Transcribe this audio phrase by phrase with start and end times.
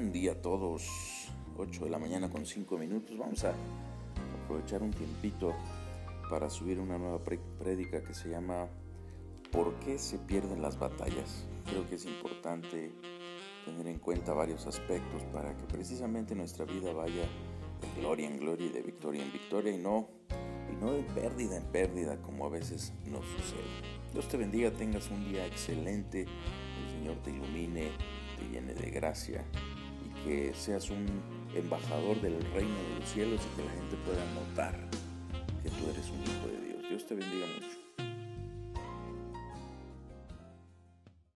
[0.00, 1.28] Buen día a todos.
[1.58, 3.18] 8 de la mañana con 5 minutos.
[3.18, 3.52] Vamos a
[4.42, 5.54] aprovechar un tiempito
[6.30, 8.66] para subir una nueva prédica que se llama
[9.52, 11.44] ¿Por qué se pierden las batallas?
[11.66, 12.92] Creo que es importante
[13.66, 17.28] tener en cuenta varios aspectos para que precisamente nuestra vida vaya
[17.82, 20.08] de gloria en gloria y de victoria en victoria y no,
[20.72, 23.68] y no de pérdida en pérdida como a veces nos sucede.
[24.14, 27.90] Dios te bendiga, tengas un día excelente, el Señor te ilumine,
[28.38, 29.44] te llene de gracia
[30.24, 31.06] que seas un
[31.54, 34.74] embajador del reino de los cielos y que la gente pueda notar
[35.62, 36.88] que tú eres un hijo de Dios.
[36.88, 37.80] Dios te bendiga mucho.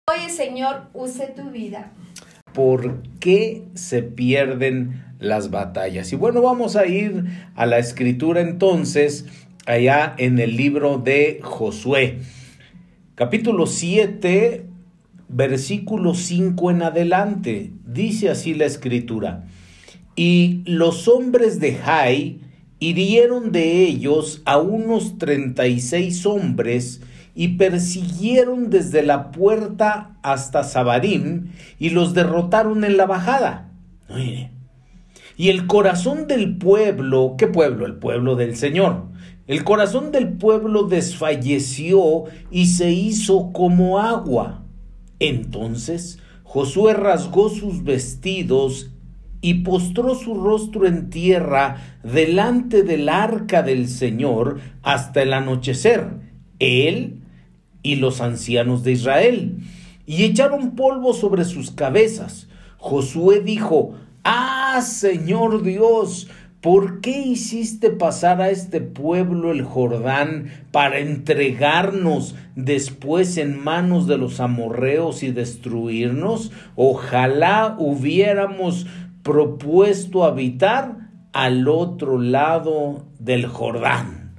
[0.07, 1.93] Hoy Señor use tu vida.
[2.53, 6.13] ¿Por qué se pierden las batallas?
[6.13, 7.25] Y bueno, vamos a ir
[7.57, 9.27] a la escritura entonces,
[9.67, 12.21] allá en el libro de Josué.
[13.17, 14.67] Capítulo 7,
[15.29, 17.73] versículo 5 en adelante.
[17.87, 19.47] Dice así la escritura.
[20.17, 22.41] Y los hombres de Jai
[22.79, 27.01] hirieron de ellos a unos treinta y seis hombres
[27.35, 33.73] y persiguieron desde la puerta hasta Sabarim y los derrotaron en la bajada.
[35.37, 37.87] Y el corazón del pueblo, ¿qué pueblo?
[37.87, 39.07] El pueblo del Señor.
[39.49, 44.64] El corazón del pueblo desfalleció y se hizo como agua
[45.29, 48.91] entonces Josué rasgó sus vestidos
[49.41, 56.09] y postró su rostro en tierra delante del arca del Señor hasta el anochecer,
[56.59, 57.21] él
[57.83, 59.59] y los ancianos de Israel,
[60.07, 62.49] y echaron polvo sobre sus cabezas.
[62.79, 63.95] Josué dijo,
[64.25, 66.29] Ah, Señor Dios,
[66.65, 74.17] ¿Por qué hiciste pasar a este pueblo el Jordán para entregarnos después en manos de
[74.17, 76.53] los amorreos y destruirnos?
[76.75, 78.87] Ojalá hubiéramos
[79.23, 84.33] propuesto habitar al otro lado del Jordán.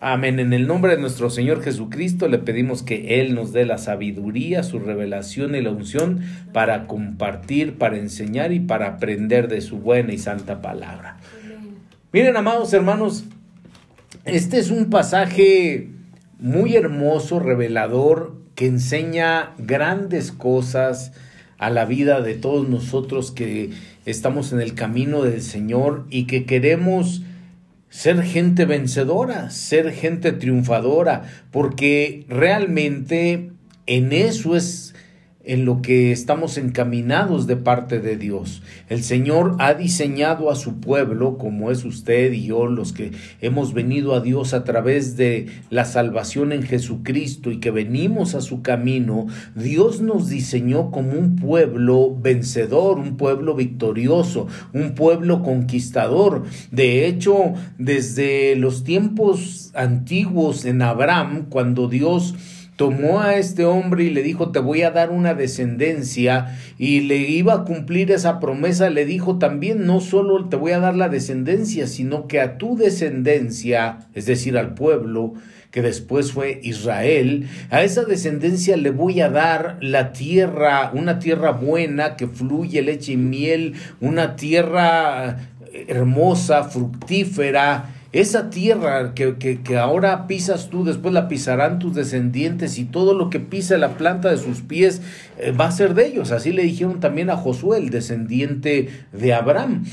[0.00, 0.40] Amén.
[0.40, 4.64] En el nombre de nuestro Señor Jesucristo le pedimos que Él nos dé la sabiduría,
[4.64, 6.20] su revelación y la unción
[6.52, 11.16] para compartir, para enseñar y para aprender de su buena y santa palabra.
[12.14, 13.24] Miren, amados hermanos,
[14.24, 15.88] este es un pasaje
[16.38, 21.10] muy hermoso, revelador, que enseña grandes cosas
[21.58, 23.70] a la vida de todos nosotros que
[24.06, 27.22] estamos en el camino del Señor y que queremos
[27.90, 33.50] ser gente vencedora, ser gente triunfadora, porque realmente
[33.86, 34.83] en eso es
[35.44, 38.62] en lo que estamos encaminados de parte de Dios.
[38.88, 43.74] El Señor ha diseñado a su pueblo, como es usted y yo, los que hemos
[43.74, 48.62] venido a Dios a través de la salvación en Jesucristo y que venimos a su
[48.62, 49.26] camino.
[49.54, 56.44] Dios nos diseñó como un pueblo vencedor, un pueblo victorioso, un pueblo conquistador.
[56.70, 62.34] De hecho, desde los tiempos antiguos en Abraham, cuando Dios
[62.76, 67.18] tomó a este hombre y le dijo, te voy a dar una descendencia, y le
[67.18, 71.08] iba a cumplir esa promesa, le dijo también, no solo te voy a dar la
[71.08, 75.34] descendencia, sino que a tu descendencia, es decir, al pueblo,
[75.70, 81.50] que después fue Israel, a esa descendencia le voy a dar la tierra, una tierra
[81.50, 85.38] buena que fluye leche y miel, una tierra
[85.88, 92.84] hermosa, fructífera, esa tierra que, que, ahora pisas tú, después la pisarán tus descendientes y
[92.84, 95.02] todo lo que pisa la planta de sus pies
[95.36, 96.30] eh, va a ser de ellos.
[96.30, 99.84] Así le dijeron también a Josué, el descendiente de Abraham.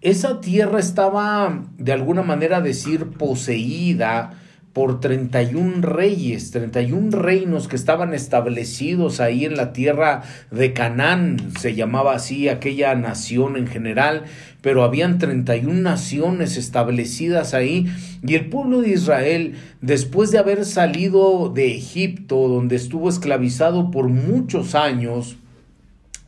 [0.00, 4.41] Esa tierra estaba, de alguna manera decir, poseída
[4.72, 11.74] por 31 reyes, 31 reinos que estaban establecidos ahí en la tierra de Canaán, se
[11.74, 14.24] llamaba así aquella nación en general,
[14.62, 17.86] pero habían 31 naciones establecidas ahí
[18.26, 24.08] y el pueblo de Israel, después de haber salido de Egipto, donde estuvo esclavizado por
[24.08, 25.36] muchos años,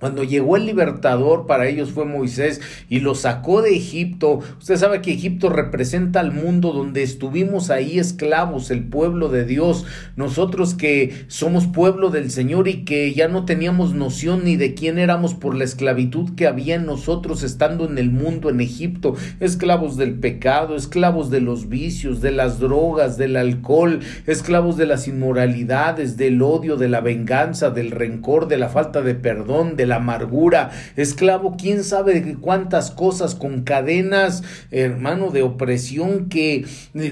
[0.05, 2.61] cuando llegó el libertador, para ellos fue Moisés
[2.91, 4.41] y lo sacó de Egipto.
[4.59, 9.87] Usted sabe que Egipto representa al mundo donde estuvimos ahí esclavos, el pueblo de Dios.
[10.15, 14.99] Nosotros que somos pueblo del Señor y que ya no teníamos noción ni de quién
[14.99, 19.17] éramos por la esclavitud que había en nosotros estando en el mundo, en Egipto.
[19.41, 25.09] Esclavos del pecado, esclavos de los vicios, de las drogas, del alcohol, esclavos de las
[25.09, 29.94] inmoralidades, del odio, de la venganza, del rencor, de la falta de perdón, de la
[29.97, 36.67] amargura, esclavo quién sabe cuántas cosas con cadenas, hermano, de opresión que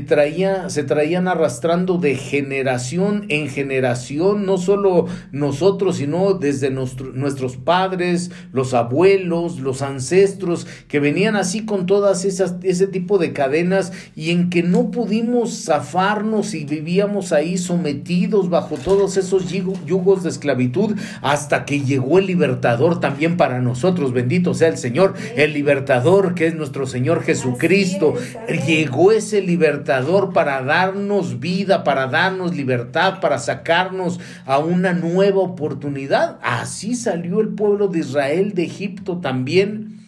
[0.07, 8.31] traía, se traían arrastrando de generación en generación, no solo nosotros, sino desde nuestros padres,
[8.53, 14.31] los abuelos, los ancestros, que venían así con todas esas, ese tipo de cadenas y
[14.31, 20.97] en que no pudimos zafarnos y vivíamos ahí sometidos bajo todos esos yugos de esclavitud
[21.21, 22.27] hasta que llegó el
[22.63, 28.15] libertador también para nosotros, bendito sea el Señor, el libertador que es nuestro Señor Jesucristo.
[28.69, 36.39] Llegó ese libertador para darnos vida, para darnos libertad, para sacarnos a una nueva oportunidad.
[36.41, 39.99] Así salió el pueblo de Israel de Egipto también.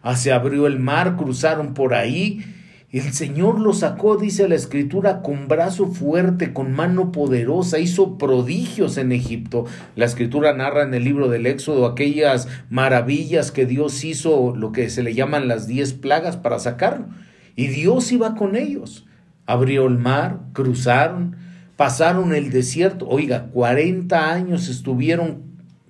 [0.00, 2.44] Ah, se abrió el mar, cruzaron por ahí
[2.90, 8.96] el Señor lo sacó, dice la escritura, con brazo fuerte, con mano poderosa, hizo prodigios
[8.96, 9.66] en Egipto.
[9.94, 14.88] La escritura narra en el libro del Éxodo aquellas maravillas que Dios hizo, lo que
[14.88, 17.08] se le llaman las diez plagas para sacarlo.
[17.56, 19.04] Y Dios iba con ellos.
[19.44, 21.36] Abrió el mar, cruzaron,
[21.76, 23.06] pasaron el desierto.
[23.06, 25.42] Oiga, 40 años estuvieron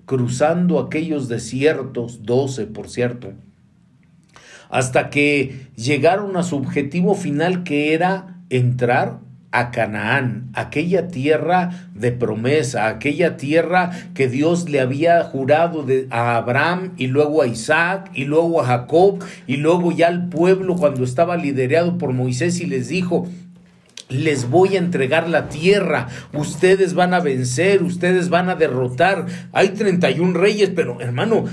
[0.05, 3.31] cruzando aquellos desiertos, 12 por cierto
[4.69, 9.19] hasta que llegaron a su objetivo final que era entrar
[9.51, 16.93] a Canaán, aquella tierra de promesa, aquella tierra que Dios le había jurado a Abraham
[16.97, 21.35] y luego a Isaac y luego a Jacob y luego ya al pueblo cuando estaba
[21.35, 23.27] liderado por Moisés y les dijo,
[24.07, 29.27] les voy a entregar la tierra, ustedes van a vencer, ustedes van a derrotar.
[29.51, 31.45] Hay 31 reyes, pero hermano,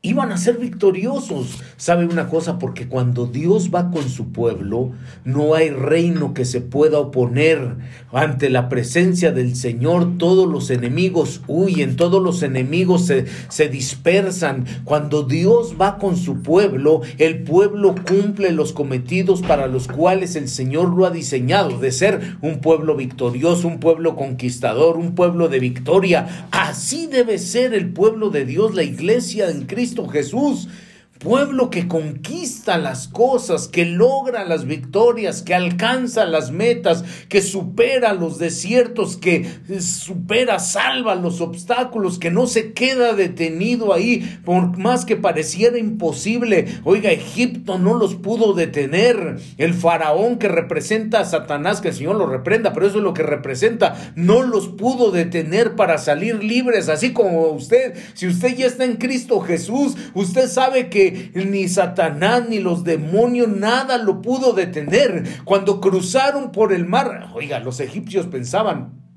[0.00, 1.60] iban a ser victoriosos.
[1.76, 2.60] ¿Sabe una cosa?
[2.60, 4.92] Porque cuando Dios va con su pueblo,
[5.24, 7.74] no hay reino que se pueda oponer
[8.12, 10.16] ante la presencia del Señor.
[10.16, 14.66] Todos los enemigos huyen, todos los enemigos se, se dispersan.
[14.84, 20.48] Cuando Dios va con su pueblo, el pueblo cumple los cometidos para los cuales el
[20.48, 25.58] Señor lo ha diseñado, de ser un pueblo victorioso, un pueblo conquistador, un pueblo de
[25.58, 26.46] victoria.
[26.52, 30.68] Así debe ser el pueblo de Dios, la iglesia en Cristo Jesús
[31.18, 38.12] pueblo que conquista las cosas, que logra las victorias, que alcanza las metas, que supera
[38.12, 39.46] los desiertos, que
[39.80, 46.66] supera, salva los obstáculos, que no se queda detenido ahí por más que pareciera imposible.
[46.84, 49.38] Oiga, Egipto no los pudo detener.
[49.58, 53.14] El faraón que representa a Satanás, que el Señor lo reprenda, pero eso es lo
[53.14, 58.66] que representa, no los pudo detener para salir libres, así como usted, si usted ya
[58.66, 64.52] está en Cristo Jesús, usted sabe que ni Satanás ni los demonios nada lo pudo
[64.52, 65.24] detener.
[65.44, 69.07] Cuando cruzaron por el mar, oiga, los egipcios pensaban,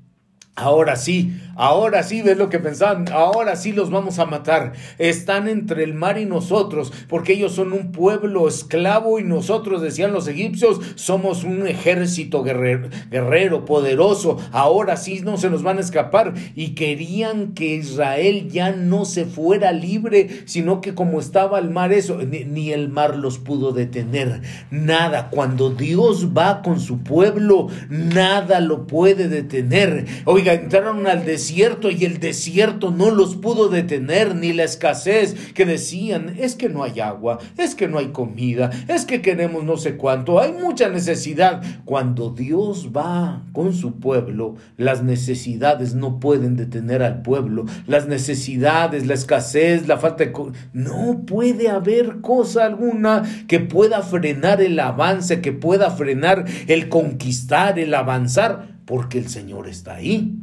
[0.54, 4.74] Ahora sí, ahora sí, ves lo que pensaban, ahora sí los vamos a matar.
[4.98, 10.12] Están entre el mar y nosotros, porque ellos son un pueblo esclavo y nosotros, decían
[10.12, 14.36] los egipcios, somos un ejército guerrero, poderoso.
[14.52, 16.34] Ahora sí no se nos van a escapar.
[16.54, 21.94] Y querían que Israel ya no se fuera libre, sino que como estaba el mar,
[21.94, 24.42] eso, ni, ni el mar los pudo detener.
[24.70, 30.04] Nada, cuando Dios va con su pueblo, nada lo puede detener.
[30.26, 35.64] Hoy entraron al desierto y el desierto no los pudo detener, ni la escasez que
[35.64, 39.76] decían, es que no hay agua, es que no hay comida, es que queremos no
[39.76, 41.62] sé cuánto, hay mucha necesidad.
[41.84, 49.06] Cuando Dios va con su pueblo, las necesidades no pueden detener al pueblo, las necesidades,
[49.06, 50.32] la escasez, la falta de...
[50.72, 57.78] No puede haber cosa alguna que pueda frenar el avance, que pueda frenar el conquistar,
[57.78, 60.34] el avanzar porque el Señor está ahí.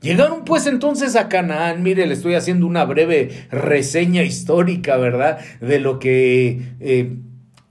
[0.00, 5.38] Llegaron pues entonces a Canaán, mire, le estoy haciendo una breve reseña histórica, ¿verdad?
[5.62, 7.16] De lo que eh,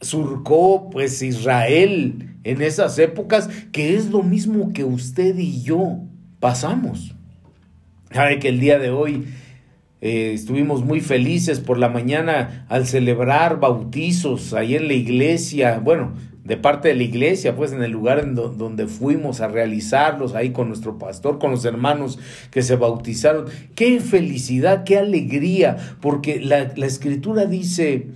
[0.02, 6.00] surcó pues Israel en esas épocas, que es lo mismo que usted y yo
[6.40, 7.16] pasamos.
[8.12, 9.26] Sabe que el día de hoy
[10.02, 15.80] eh, estuvimos muy felices por la mañana al celebrar bautizos ahí en la iglesia.
[15.80, 20.36] Bueno, de parte de la iglesia, pues en el lugar en donde fuimos a realizarlos,
[20.36, 22.20] ahí con nuestro pastor, con los hermanos
[22.52, 23.46] que se bautizaron.
[23.76, 28.08] Qué felicidad, qué alegría, porque la, la escritura dice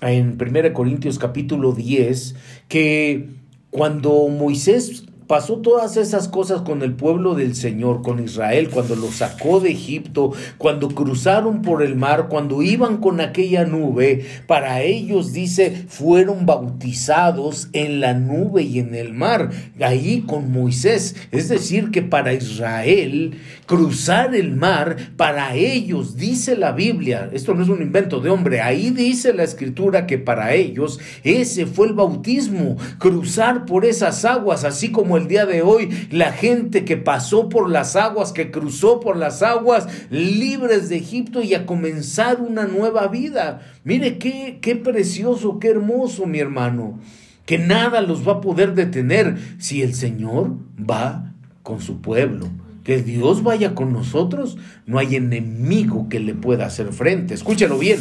[0.00, 2.34] en 1 Corintios capítulo 10
[2.68, 3.28] que
[3.70, 9.10] cuando Moisés pasó todas esas cosas con el pueblo del Señor, con Israel, cuando lo
[9.10, 15.32] sacó de Egipto, cuando cruzaron por el mar, cuando iban con aquella nube, para ellos
[15.32, 21.16] dice, fueron bautizados en la nube y en el mar, ahí con Moisés.
[21.32, 23.34] Es decir, que para Israel
[23.66, 28.60] cruzar el mar, para ellos, dice la Biblia, esto no es un invento de hombre,
[28.60, 34.64] ahí dice la escritura que para ellos ese fue el bautismo, cruzar por esas aguas,
[34.64, 39.00] así como el día de hoy la gente que pasó por las aguas, que cruzó
[39.00, 43.62] por las aguas libres de Egipto y a comenzar una nueva vida.
[43.84, 46.98] Mire qué, qué precioso, qué hermoso, mi hermano,
[47.44, 51.32] que nada los va a poder detener si el Señor va
[51.62, 52.48] con su pueblo
[52.86, 57.34] que Dios vaya con nosotros, no hay enemigo que le pueda hacer frente.
[57.34, 57.98] Escúchelo bien.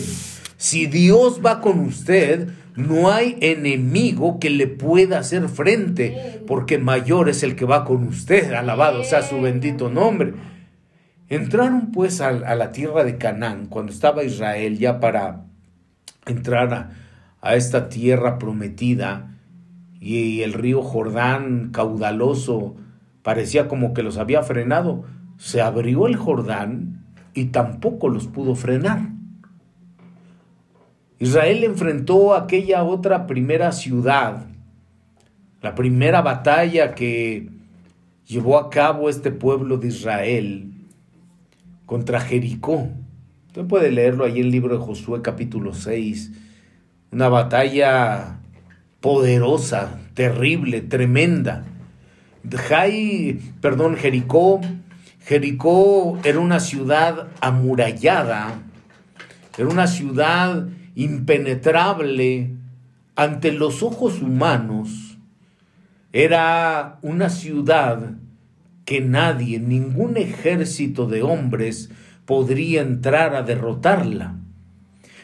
[0.58, 7.30] Si Dios va con usted, no hay enemigo que le pueda hacer frente, porque mayor
[7.30, 8.54] es el que va con usted.
[8.54, 10.34] Alabado sea su bendito nombre.
[11.28, 15.46] Entraron pues a, la tierra de Canaán, cuando estaba Israel ya para
[16.26, 16.92] entrar a,
[17.42, 19.32] a esta tierra prometida,
[20.00, 22.76] y el río Jordán caudaloso
[23.24, 25.04] parecía como que los había frenado.
[25.38, 29.15] Se abrió el Jordán y tampoco los pudo frenar.
[31.20, 34.46] Israel enfrentó aquella otra primera ciudad,
[35.62, 37.50] la primera batalla que
[38.28, 40.72] llevó a cabo este pueblo de Israel
[41.86, 42.90] contra Jericó.
[43.48, 46.32] Usted puede leerlo ahí en el libro de Josué capítulo 6.
[47.12, 48.40] Una batalla
[49.00, 51.64] poderosa, terrible, tremenda.
[52.50, 54.60] Jai, perdón, Jericó,
[55.22, 58.62] Jericó era una ciudad amurallada,
[59.58, 62.56] era una ciudad impenetrable
[63.16, 65.18] ante los ojos humanos,
[66.12, 68.14] era una ciudad
[68.86, 71.92] que nadie, ningún ejército de hombres
[72.26, 74.36] podría entrar a derrotarla.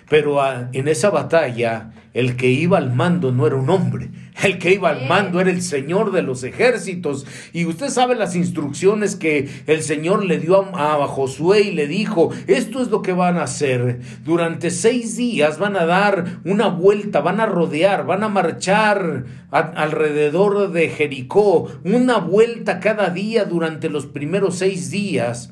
[0.10, 4.10] Pero ah, en esa batalla el que iba al mando no era un hombre,
[4.44, 7.26] el que iba al mando era el Señor de los ejércitos.
[7.54, 12.32] Y usted sabe las instrucciones que el Señor le dio a, Josué y le dijo,
[12.48, 14.00] esto es lo que van a hacer.
[14.24, 20.72] Durante seis días van a dar una vuelta, van a rodear, van a marchar alrededor
[20.72, 25.52] de Jericó, una vuelta cada día durante los primeros seis días.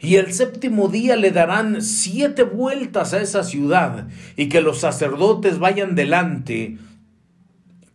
[0.00, 5.58] Y el séptimo día le darán siete vueltas a esa ciudad y que los sacerdotes
[5.58, 6.78] vayan delante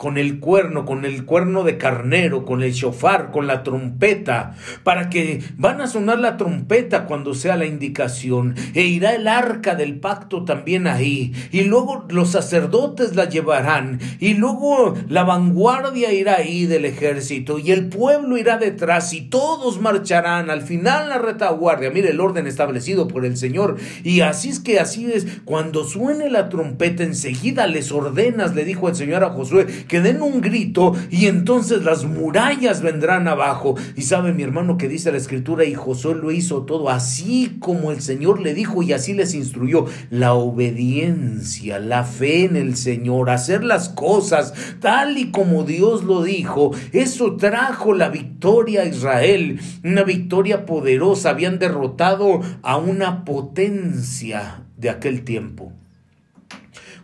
[0.01, 5.11] con el cuerno, con el cuerno de carnero, con el shofar, con la trompeta, para
[5.11, 9.99] que van a sonar la trompeta cuando sea la indicación, e irá el arca del
[9.99, 16.65] pacto también ahí, y luego los sacerdotes la llevarán, y luego la vanguardia irá ahí
[16.65, 22.09] del ejército, y el pueblo irá detrás, y todos marcharán, al final la retaguardia, mire
[22.09, 26.49] el orden establecido por el Señor, y así es que así es, cuando suene la
[26.49, 31.25] trompeta enseguida les ordenas, le dijo el Señor a Josué, que den un grito y
[31.25, 33.75] entonces las murallas vendrán abajo.
[33.97, 37.91] Y sabe mi hermano que dice la escritura y Josué lo hizo todo así como
[37.91, 39.87] el Señor le dijo y así les instruyó.
[40.09, 46.23] La obediencia, la fe en el Señor, hacer las cosas tal y como Dios lo
[46.23, 51.31] dijo, eso trajo la victoria a Israel, una victoria poderosa.
[51.31, 55.73] Habían derrotado a una potencia de aquel tiempo.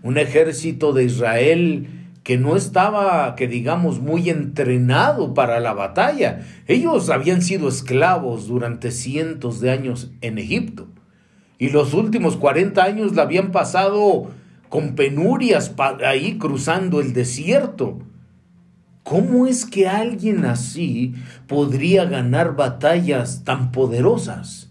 [0.04, 1.97] Un ejército de Israel
[2.28, 6.42] que no estaba, que digamos, muy entrenado para la batalla.
[6.68, 10.90] Ellos habían sido esclavos durante cientos de años en Egipto.
[11.58, 14.30] Y los últimos 40 años la habían pasado
[14.68, 15.74] con penurias
[16.06, 18.00] ahí cruzando el desierto.
[19.04, 21.14] ¿Cómo es que alguien así
[21.48, 24.67] podría ganar batallas tan poderosas?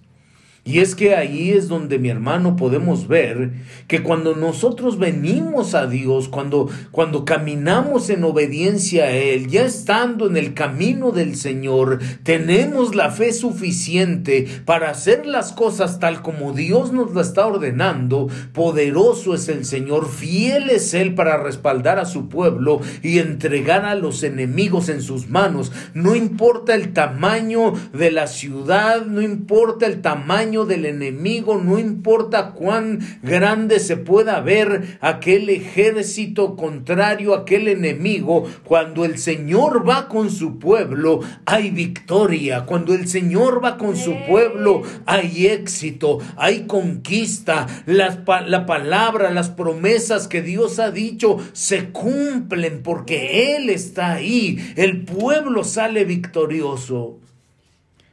[0.67, 3.53] Y es que ahí es donde mi hermano podemos ver
[3.87, 10.27] que cuando nosotros venimos a Dios, cuando, cuando caminamos en obediencia a Él, ya estando
[10.27, 16.53] en el camino del Señor, tenemos la fe suficiente para hacer las cosas tal como
[16.53, 18.27] Dios nos la está ordenando.
[18.53, 23.95] Poderoso es el Señor, fiel es Él para respaldar a su pueblo y entregar a
[23.95, 25.71] los enemigos en sus manos.
[25.95, 32.53] No importa el tamaño de la ciudad, no importa el tamaño del enemigo, no importa
[32.53, 40.31] cuán grande se pueda ver aquel ejército contrario, aquel enemigo, cuando el Señor va con
[40.31, 42.65] su pueblo, hay victoria.
[42.65, 47.67] Cuando el Señor va con su pueblo, hay éxito, hay conquista.
[47.87, 54.73] la palabra, las promesas que Dios ha dicho se cumplen porque Él está ahí.
[54.77, 57.19] El pueblo sale victorioso.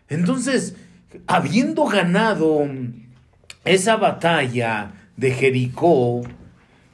[0.10, 0.76] Entonces,
[1.28, 2.68] habiendo ganado
[3.66, 6.22] esa batalla de Jericó,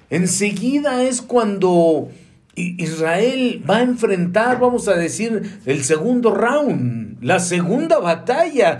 [0.09, 2.09] enseguida es cuando
[2.55, 8.79] Israel va a enfrentar, vamos a decir, el segundo round, la segunda batalla,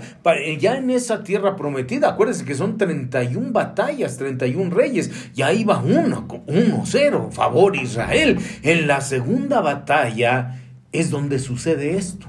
[0.58, 2.10] ya en esa tierra prometida.
[2.10, 8.38] Acuérdense que son 31 batallas, 31 reyes, ya iba uno, 1-0, favor Israel.
[8.62, 10.60] En la segunda batalla
[10.92, 12.26] es donde sucede esto.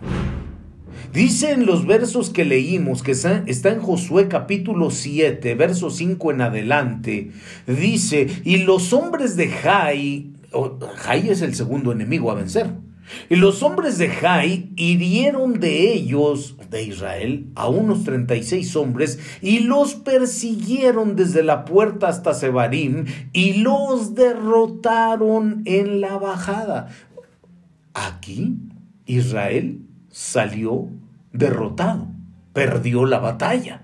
[1.13, 6.41] Dice en los versos que leímos, que está en Josué capítulo 7, verso 5 en
[6.41, 7.31] adelante,
[7.67, 10.31] dice, y los hombres de Jai,
[10.95, 12.71] Jai es el segundo enemigo a vencer,
[13.29, 19.59] y los hombres de Jai hirieron de ellos, de Israel, a unos 36 hombres y
[19.59, 23.03] los persiguieron desde la puerta hasta Sebarim
[23.33, 26.87] y los derrotaron en la bajada.
[27.93, 28.55] Aquí
[29.05, 30.87] Israel salió
[31.33, 32.07] derrotado,
[32.53, 33.83] perdió la batalla.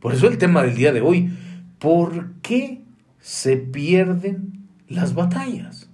[0.00, 1.30] Por eso el tema del día de hoy,
[1.78, 2.82] ¿por qué
[3.20, 5.90] se pierden las batallas?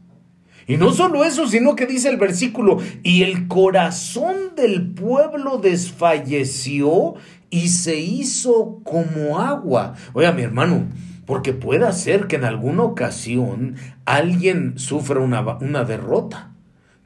[0.66, 7.14] Y no solo eso, sino que dice el versículo, y el corazón del pueblo desfalleció
[7.50, 9.94] y se hizo como agua.
[10.12, 10.86] Oiga, mi hermano,
[11.26, 16.51] porque puede ser que en alguna ocasión alguien sufra una, una derrota.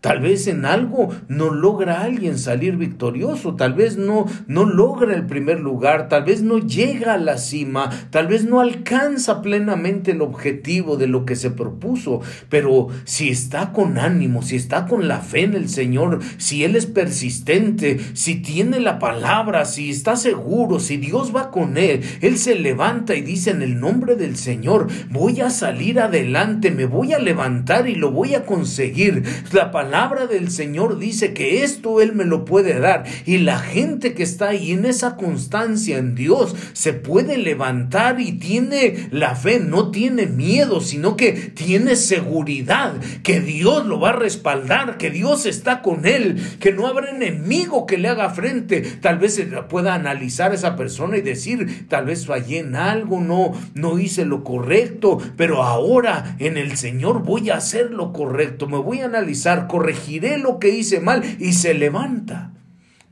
[0.07, 5.27] Tal vez en algo no logra alguien salir victorioso, tal vez no, no logra el
[5.27, 10.23] primer lugar, tal vez no llega a la cima, tal vez no alcanza plenamente el
[10.23, 15.19] objetivo de lo que se propuso, pero si está con ánimo, si está con la
[15.19, 20.79] fe en el Señor, si Él es persistente, si tiene la palabra, si está seguro,
[20.79, 24.87] si Dios va con Él, Él se levanta y dice en el nombre del Señor,
[25.11, 29.25] voy a salir adelante, me voy a levantar y lo voy a conseguir.
[29.51, 33.05] La palabra palabra del Señor dice que esto Él me lo puede dar.
[33.25, 38.33] Y la gente que está ahí en esa constancia en Dios se puede levantar y
[38.33, 44.13] tiene la fe, no tiene miedo, sino que tiene seguridad que Dios lo va a
[44.13, 48.83] respaldar, que Dios está con él, que no habrá enemigo que le haga frente.
[49.01, 53.53] Tal vez se pueda analizar esa persona y decir, tal vez fallé en algo, no,
[53.73, 58.77] no hice lo correcto, pero ahora en el Señor voy a hacer lo correcto, me
[58.77, 62.53] voy a analizar correctamente corregiré lo que hice mal y se levanta.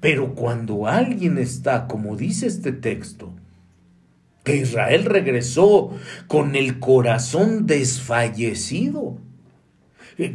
[0.01, 3.33] Pero cuando alguien está, como dice este texto,
[4.43, 9.19] que Israel regresó con el corazón desfallecido.
[10.19, 10.35] Eh,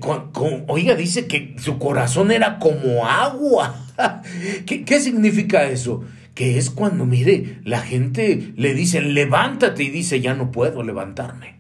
[0.67, 3.85] oiga, dice que su corazón era como agua.
[4.65, 6.05] ¿Qué, ¿Qué, significa eso?
[6.35, 11.59] Que es cuando, mire, la gente le dice, levántate y dice, ya no puedo levantarme.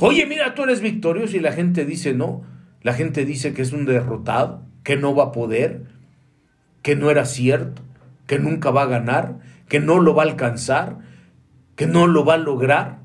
[0.00, 3.72] Oye, mira, tú eres victorioso y la gente dice, no, la gente dice que es
[3.72, 5.84] un derrotado, que no va a poder,
[6.82, 7.82] que no era cierto,
[8.26, 10.98] que nunca va a ganar, que no lo va a alcanzar,
[11.74, 12.98] que no lo va a lograr,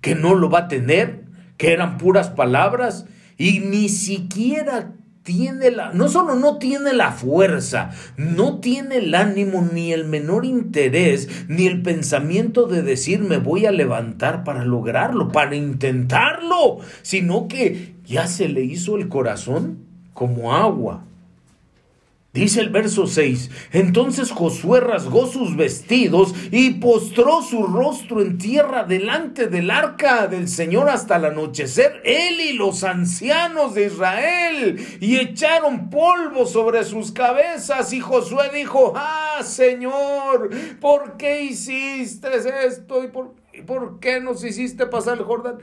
[0.00, 1.24] que no lo va a tener,
[1.56, 3.06] que eran puras palabras
[3.36, 4.92] y ni siquiera
[5.24, 10.44] tiene la, no solo no tiene la fuerza, no tiene el ánimo ni el menor
[10.44, 17.48] interés, ni el pensamiento de decir me voy a levantar para lograrlo, para intentarlo, sino
[17.48, 19.78] que ya se le hizo el corazón
[20.12, 21.03] como agua.
[22.34, 28.82] Dice el verso 6, entonces Josué rasgó sus vestidos y postró su rostro en tierra
[28.82, 35.18] delante del arca del Señor hasta el anochecer, él y los ancianos de Israel, y
[35.18, 42.30] echaron polvo sobre sus cabezas, y Josué dijo, ah, Señor, ¿por qué hiciste
[42.66, 43.04] esto?
[43.04, 45.58] ¿Y por, por qué nos hiciste pasar el Jordán?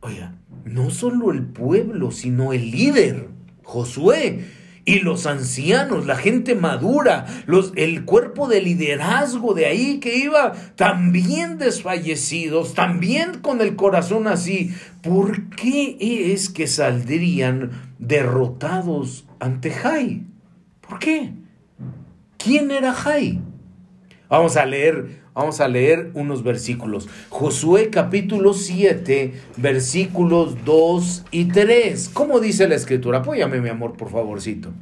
[0.00, 3.28] Oiga, no solo el pueblo, sino el líder,
[3.64, 4.46] Josué,
[4.86, 10.52] y los ancianos, la gente madura, los, el cuerpo de liderazgo de ahí que iba
[10.76, 14.72] también desfallecidos, también con el corazón así.
[15.02, 15.96] ¿Por qué
[16.32, 20.22] es que saldrían derrotados ante Jai?
[20.80, 21.32] ¿Por qué?
[22.38, 23.40] ¿Quién era Jai?
[24.28, 27.10] Vamos a leer Vamos a leer unos versículos.
[27.28, 32.08] Josué capítulo 7, versículos 2 y 3.
[32.08, 33.18] ¿Cómo dice la escritura?
[33.18, 34.72] Apóyame, mi amor, por favorcito.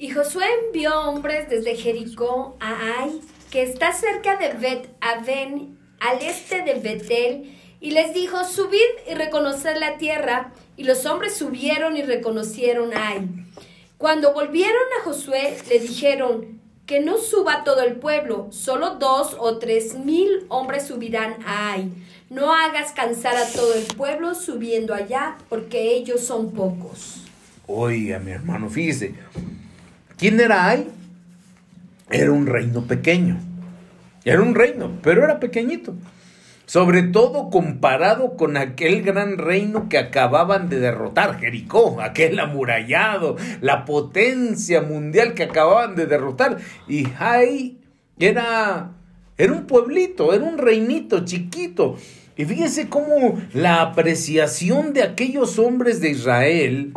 [0.00, 3.20] Y Josué envió hombres desde Jericó a Ai,
[3.52, 9.14] que está cerca de Bet Aven, al este de Betel, y les dijo, subid y
[9.14, 10.52] reconoced la tierra.
[10.76, 13.28] Y los hombres subieron y reconocieron a Ai.
[13.98, 19.58] Cuando volvieron a Josué, le dijeron, que no suba todo el pueblo, solo dos o
[19.58, 21.90] tres mil hombres subirán a Ai.
[22.30, 27.24] No hagas cansar a todo el pueblo subiendo allá, porque ellos son pocos.
[27.66, 29.14] Oiga, mi hermano, fíjese,
[30.16, 30.88] ¿quién era Ai?
[32.10, 33.38] Era un reino pequeño.
[34.24, 35.94] Era un reino, pero era pequeñito
[36.66, 43.84] sobre todo comparado con aquel gran reino que acababan de derrotar, Jericó, aquel amurallado, la
[43.84, 46.58] potencia mundial que acababan de derrotar.
[46.88, 47.78] Y Jai
[48.18, 48.92] era,
[49.36, 51.96] era un pueblito, era un reinito chiquito.
[52.36, 56.92] Y fíjese cómo la apreciación de aquellos hombres de Israel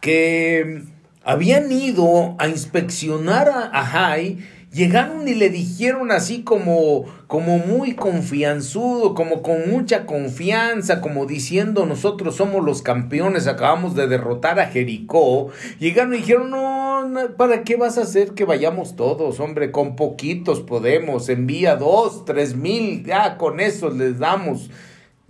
[0.00, 0.82] que
[1.22, 4.38] habían ido a inspeccionar a, Jai,
[4.72, 11.86] llegaron y le dijeron así como, como muy confianzudo, como con mucha confianza, como diciendo
[11.86, 15.48] nosotros somos los campeones, acabamos de derrotar a Jericó.
[15.78, 19.70] Llegaron y dijeron, no, ¿para qué vas a hacer que vayamos todos, hombre?
[19.72, 24.70] Con poquitos podemos, envía dos, tres mil, ya con eso les damos.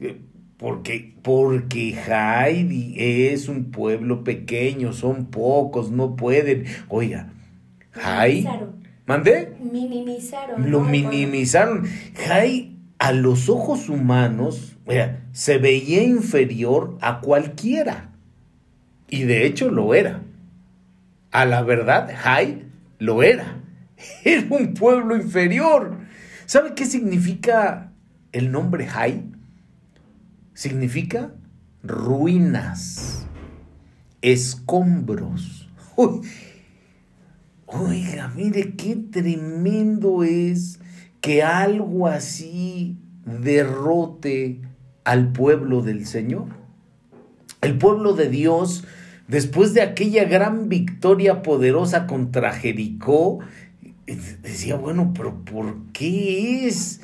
[0.00, 0.20] Eh,
[0.58, 6.66] porque, porque Heidi es un pueblo pequeño, son pocos, no pueden.
[6.90, 7.32] Oiga,
[7.94, 8.46] Heidi
[9.10, 9.56] ¿Mandé?
[9.60, 10.70] Minimizaron.
[10.70, 11.84] Lo minimizaron.
[12.14, 14.76] Jai, a los ojos humanos,
[15.32, 18.12] se veía inferior a cualquiera.
[19.08, 20.22] Y de hecho lo era.
[21.32, 22.66] A la verdad, Jai
[23.00, 23.56] lo era.
[24.24, 25.96] Era un pueblo inferior.
[26.46, 27.90] ¿Sabe qué significa
[28.30, 29.24] el nombre Jai?
[30.54, 31.32] Significa
[31.82, 33.26] ruinas,
[34.22, 35.68] escombros.
[35.96, 36.20] Uy,
[37.72, 40.80] Oiga, mire qué tremendo es
[41.20, 44.60] que algo así derrote
[45.04, 46.46] al pueblo del Señor.
[47.60, 48.84] El pueblo de Dios,
[49.28, 53.38] después de aquella gran victoria poderosa contra Jericó,
[54.42, 57.00] decía, bueno, pero ¿por qué es?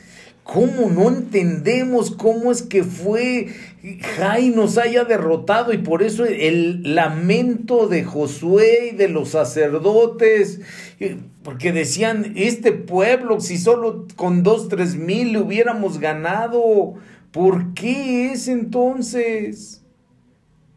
[0.46, 3.48] ¿Cómo no entendemos cómo es que fue
[4.16, 10.61] Jai nos haya derrotado y por eso el lamento de Josué y de los sacerdotes,
[11.42, 16.94] porque decían, este pueblo, si solo con dos, tres mil le hubiéramos ganado,
[17.32, 19.75] ¿por qué es entonces?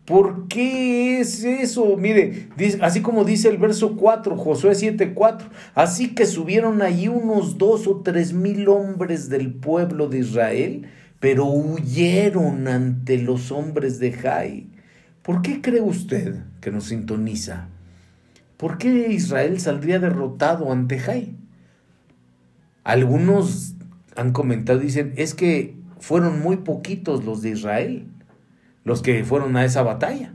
[0.09, 1.95] ¿Por qué es eso?
[1.95, 2.47] Mire,
[2.81, 5.47] así como dice el verso 4, Josué 7, 4.
[5.75, 10.87] Así que subieron allí unos dos o tres mil hombres del pueblo de Israel,
[11.19, 14.65] pero huyeron ante los hombres de Jai.
[15.21, 17.67] ¿Por qué cree usted que nos sintoniza?
[18.57, 21.35] ¿Por qué Israel saldría derrotado ante Jai?
[22.83, 23.75] Algunos
[24.15, 28.07] han comentado, dicen, es que fueron muy poquitos los de Israel
[28.83, 30.33] los que fueron a esa batalla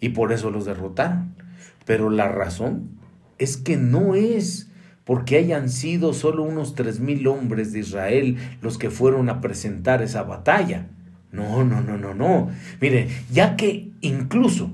[0.00, 1.34] y por eso los derrotaron.
[1.84, 2.90] Pero la razón
[3.38, 4.70] es que no es
[5.04, 10.02] porque hayan sido solo unos tres mil hombres de Israel los que fueron a presentar
[10.02, 10.88] esa batalla.
[11.32, 12.50] No, no, no, no, no.
[12.80, 14.70] Mire, ya que incluso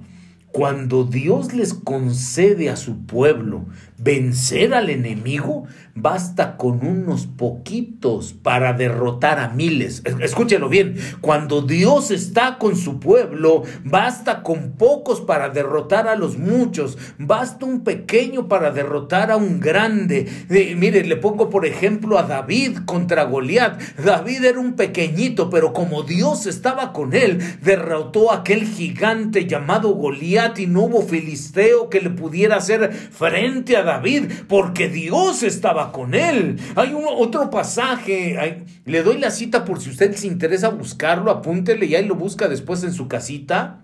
[0.54, 3.66] cuando Dios les concede a su pueblo
[3.98, 10.02] vencer al enemigo, basta con unos poquitos para derrotar a miles.
[10.20, 16.36] Escúchelo bien, cuando Dios está con su pueblo, basta con pocos para derrotar a los
[16.36, 20.28] muchos, basta un pequeño para derrotar a un grande.
[20.48, 23.80] mire, le pongo por ejemplo a David contra Goliat.
[24.04, 29.90] David era un pequeñito, pero como Dios estaba con él, derrotó a aquel gigante llamado
[29.94, 35.92] Goliat y no hubo filisteo que le pudiera hacer frente a David porque Dios estaba
[35.92, 36.58] con él.
[36.74, 41.86] Hay un, otro pasaje, le doy la cita por si usted se interesa buscarlo, apúntele
[41.86, 43.80] y ahí lo busca después en su casita.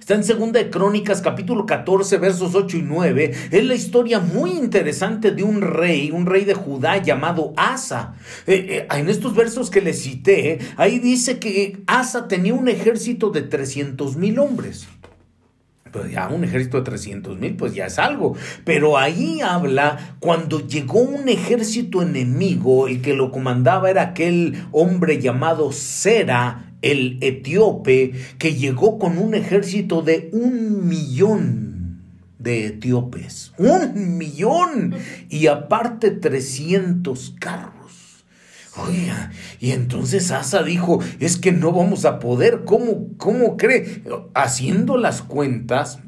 [0.00, 3.32] Está en Segunda de Crónicas, capítulo 14, versos 8 y 9.
[3.50, 8.14] Es la historia muy interesante de un rey, un rey de Judá llamado Asa.
[8.46, 13.30] Eh, eh, en estos versos que le cité, ahí dice que Asa tenía un ejército
[13.30, 14.86] de 300 mil hombres
[15.94, 18.36] pues ya un ejército de 300 mil, pues ya es algo.
[18.64, 25.20] Pero ahí habla cuando llegó un ejército enemigo, el que lo comandaba era aquel hombre
[25.20, 32.00] llamado Sera, el etíope, que llegó con un ejército de un millón
[32.40, 33.52] de etíopes.
[33.56, 34.96] Un millón.
[35.30, 37.73] Y aparte 300 carros.
[38.76, 44.02] Oiga, y entonces Asa dijo, es que no vamos a poder, ¿cómo, cómo cree?
[44.34, 46.00] Haciendo las cuentas,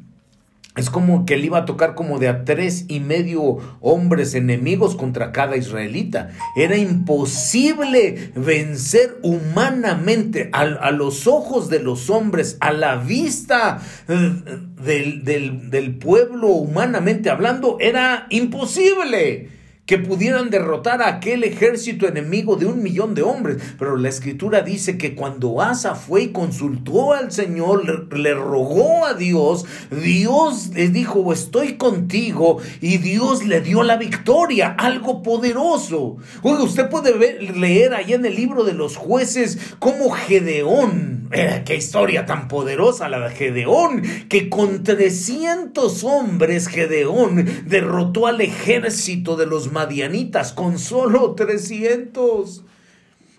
[0.76, 4.94] es como que le iba a tocar como de a tres y medio hombres enemigos
[4.94, 6.30] contra cada israelita.
[6.54, 15.96] Era imposible vencer humanamente a, los ojos de los hombres, a la vista eh, del
[15.98, 17.78] pueblo humanamente hablando.
[17.80, 19.55] Era imposible
[19.86, 23.62] que pudieran derrotar a aquel ejército enemigo de un millón de hombres.
[23.78, 29.14] Pero la escritura dice que cuando Asa fue y consultó al Señor, le, rogó a
[29.14, 36.16] Dios, Dios le dijo, estoy contigo, y Dios le dio la victoria, algo poderoso.
[36.42, 42.26] Usted puede leer ahí en el libro de los jueces cómo Gedeón, eh, qué historia
[42.26, 49.72] tan poderosa la de Gedeón, que con 300 hombres Gedeón derrotó al ejército de los
[49.72, 52.64] madianitas con solo 300.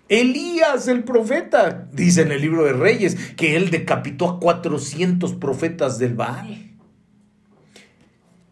[0.08, 5.98] Elías el profeta, dice en el libro de Reyes, que él decapitó a 400 profetas
[5.98, 6.76] del Baal.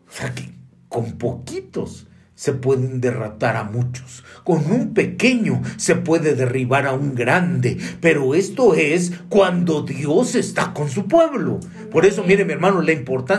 [0.08, 0.50] O sea que
[0.88, 4.22] con poquitos se pueden derrotar a muchos.
[4.44, 7.78] Con un pequeño se puede derribar a un grande.
[8.00, 11.58] Pero esto es cuando Dios está con su pueblo.
[11.90, 12.92] Por eso, mire mi hermano, la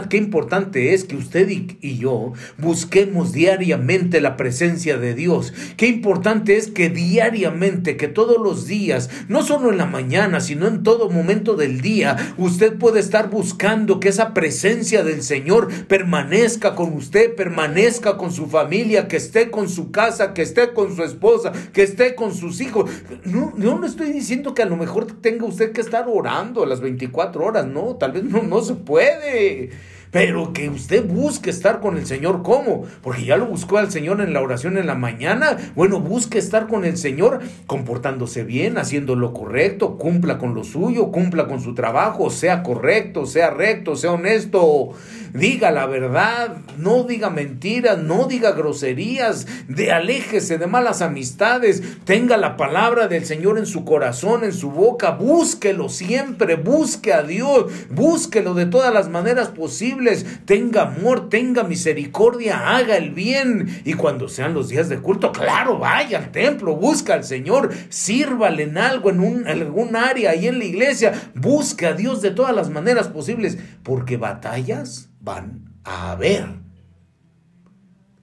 [0.09, 5.53] qué importante es que usted y, y yo busquemos diariamente la presencia de Dios.
[5.77, 10.67] Qué importante es que diariamente, que todos los días, no solo en la mañana, sino
[10.67, 16.73] en todo momento del día, usted puede estar buscando que esa presencia del Señor permanezca
[16.73, 21.03] con usted, permanezca con su familia que esté con su casa, que esté con su
[21.03, 22.89] esposa, que esté con sus hijos.
[23.25, 27.45] No, no estoy diciendo que a lo mejor tenga usted que estar orando las 24
[27.45, 29.71] horas, no, tal vez no, no se puede.
[30.11, 32.83] Pero que usted busque estar con el Señor, ¿cómo?
[33.01, 35.57] Porque ya lo buscó al Señor en la oración en la mañana.
[35.75, 41.11] Bueno, busque estar con el Señor comportándose bien, haciendo lo correcto, cumpla con lo suyo,
[41.11, 44.91] cumpla con su trabajo, sea correcto, sea recto, sea honesto,
[45.33, 52.37] diga la verdad, no diga mentiras, no diga groserías, de aléjese de malas amistades, tenga
[52.37, 57.65] la palabra del Señor en su corazón, en su boca, búsquelo siempre, busque a Dios,
[57.89, 59.96] búsquelo de todas las maneras posibles
[60.45, 63.81] tenga amor, tenga misericordia, haga el bien.
[63.85, 68.63] Y cuando sean los días de culto, claro, vaya al templo, busca al Señor, sírvale
[68.63, 72.55] en algo, en, en algún área ahí en la iglesia, busca a Dios de todas
[72.55, 76.66] las maneras posibles, porque batallas van a haber.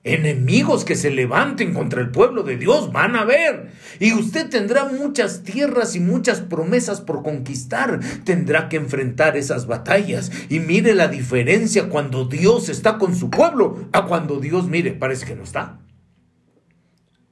[0.04, 3.70] Enemigos que se levanten contra el pueblo de Dios van a ver.
[3.98, 8.00] Y usted tendrá muchas tierras y muchas promesas por conquistar.
[8.22, 10.30] Tendrá que enfrentar esas batallas.
[10.50, 15.24] Y mire la diferencia cuando Dios está con su pueblo a cuando Dios, mire, parece
[15.24, 15.80] que no está.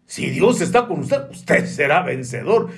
[0.06, 2.70] Si Dios está con usted, usted será vencedor.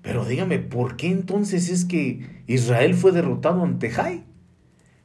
[0.00, 4.24] Pero dígame, ¿por qué entonces es que Israel fue derrotado ante Jai?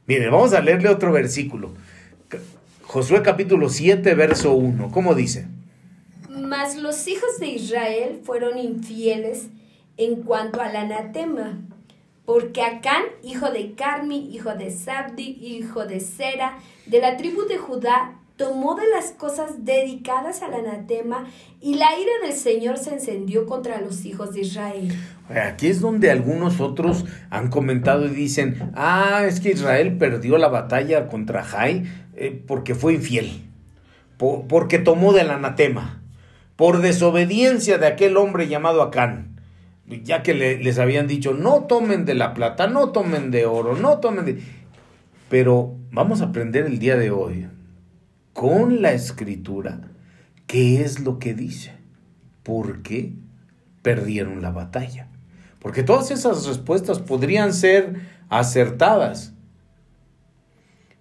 [0.06, 1.74] Mire, vamos a leerle otro versículo.
[2.88, 4.90] Josué capítulo 7, verso 1.
[4.90, 5.46] ¿Cómo dice?
[6.30, 9.48] Mas los hijos de Israel fueron infieles
[9.98, 11.60] en cuanto al anatema,
[12.24, 17.58] porque Acán, hijo de Carmi, hijo de Sabdi, hijo de Sera, de la tribu de
[17.58, 21.26] Judá, tomó de las cosas dedicadas al anatema
[21.60, 24.94] y la ira del Señor se encendió contra los hijos de Israel.
[25.28, 30.48] Aquí es donde algunos otros han comentado y dicen, ah, es que Israel perdió la
[30.48, 31.84] batalla contra Jai
[32.16, 33.44] eh, porque fue infiel,
[34.16, 36.02] porque tomó del anatema,
[36.56, 39.40] por desobediencia de aquel hombre llamado Acán,
[40.02, 43.98] ya que les habían dicho, no tomen de la plata, no tomen de oro, no
[43.98, 44.42] tomen de...
[45.28, 47.48] Pero vamos a aprender el día de hoy,
[48.32, 49.80] con la escritura,
[50.46, 51.72] qué es lo que dice,
[52.42, 53.12] por qué
[53.82, 55.08] perdieron la batalla.
[55.68, 57.96] Porque todas esas respuestas podrían ser
[58.30, 59.34] acertadas,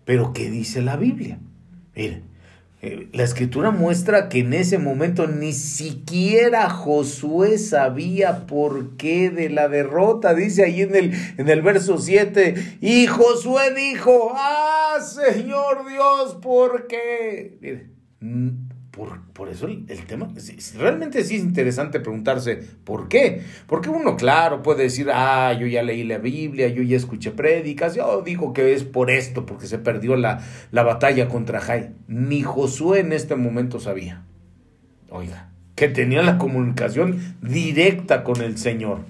[0.03, 1.39] pero ¿qué dice la Biblia?
[1.95, 2.23] Mire,
[2.81, 9.49] eh, la escritura muestra que en ese momento ni siquiera Josué sabía por qué de
[9.49, 10.33] la derrota.
[10.33, 16.87] Dice ahí en el, en el verso 7, y Josué dijo, ah, Señor Dios, ¿por
[16.87, 17.57] qué?
[17.61, 17.89] Mire,
[18.97, 20.27] por, eso el, tema,
[20.77, 23.43] realmente sí es interesante preguntarse por qué.
[23.67, 27.95] Porque uno, claro, puede decir, ah, yo ya leí la Biblia, yo ya escuché prédicas,
[27.95, 31.91] yo digo que es por esto, porque se perdió la, la batalla contra Jai.
[32.07, 34.23] Ni Josué en este momento sabía.
[35.09, 39.01] Oiga, que tenía la comunicación directa con el Señor.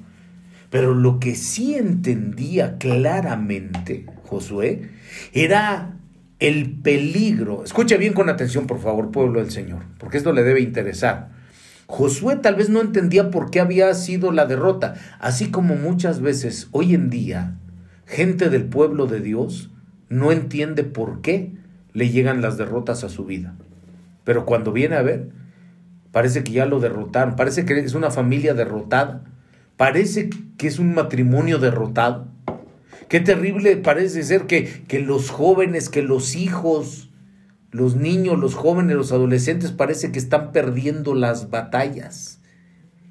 [0.69, 4.89] Pero lo que sí entendía claramente Josué
[5.31, 5.96] era
[6.39, 7.63] el peligro.
[7.63, 11.29] Escuche bien con atención, por favor, pueblo del Señor, porque esto le debe interesar.
[11.87, 16.67] Josué tal vez no entendía por qué había sido la derrota, así como muchas veces
[16.71, 17.55] hoy en día,
[18.05, 19.71] gente del pueblo de Dios
[20.09, 21.53] no entiende por qué
[21.93, 23.55] le llegan las derrotas a su vida.
[24.23, 25.29] Pero cuando viene a ver,
[26.11, 29.23] parece que ya lo derrotaron, parece que es una familia derrotada,
[29.77, 32.27] parece que es un matrimonio derrotado.
[33.09, 37.09] Qué terrible parece ser que, que los jóvenes, que los hijos,
[37.71, 42.41] los niños, los jóvenes, los adolescentes parece que están perdiendo las batallas.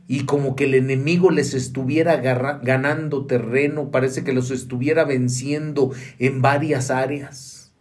[0.09, 6.43] Y como que el enemigo les estuviera ganando terreno, parece que los estuviera venciendo en
[6.43, 7.73] varias áreas.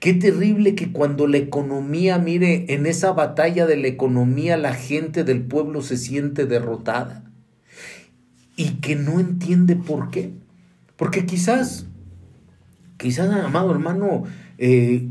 [0.00, 5.22] Qué terrible que cuando la economía, mire, en esa batalla de la economía la gente
[5.22, 7.30] del pueblo se siente derrotada
[8.56, 10.32] y que no entiende por qué.
[10.98, 11.86] Porque quizás,
[12.96, 14.24] quizás, amado hermano,
[14.58, 15.06] eh,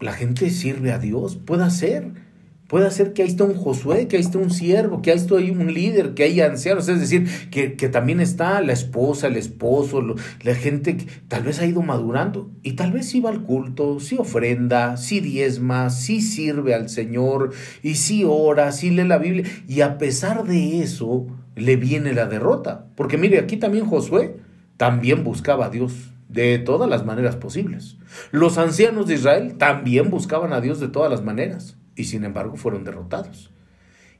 [0.00, 2.30] la gente sirve a Dios, puede ser.
[2.68, 5.34] Puede ser que ahí está un Josué, que ahí está un siervo, que ahí está
[5.34, 10.00] un líder, que hay ancianos, es decir, que, también está la esposa, el esposo,
[10.42, 13.98] la gente que tal vez ha ido madurando y tal vez sí va al culto,
[13.98, 17.50] sí ofrenda, sí diezma, sí sirve al Señor
[17.82, 22.26] y sí ora, sí lee la Biblia y a pesar de eso le viene la
[22.26, 22.86] derrota.
[22.94, 24.36] Porque mire, aquí también Josué
[24.80, 27.98] también buscaba a Dios de todas las maneras posibles.
[28.30, 32.56] Los ancianos de Israel también buscaban a Dios de todas las maneras y sin embargo
[32.56, 33.50] fueron derrotados.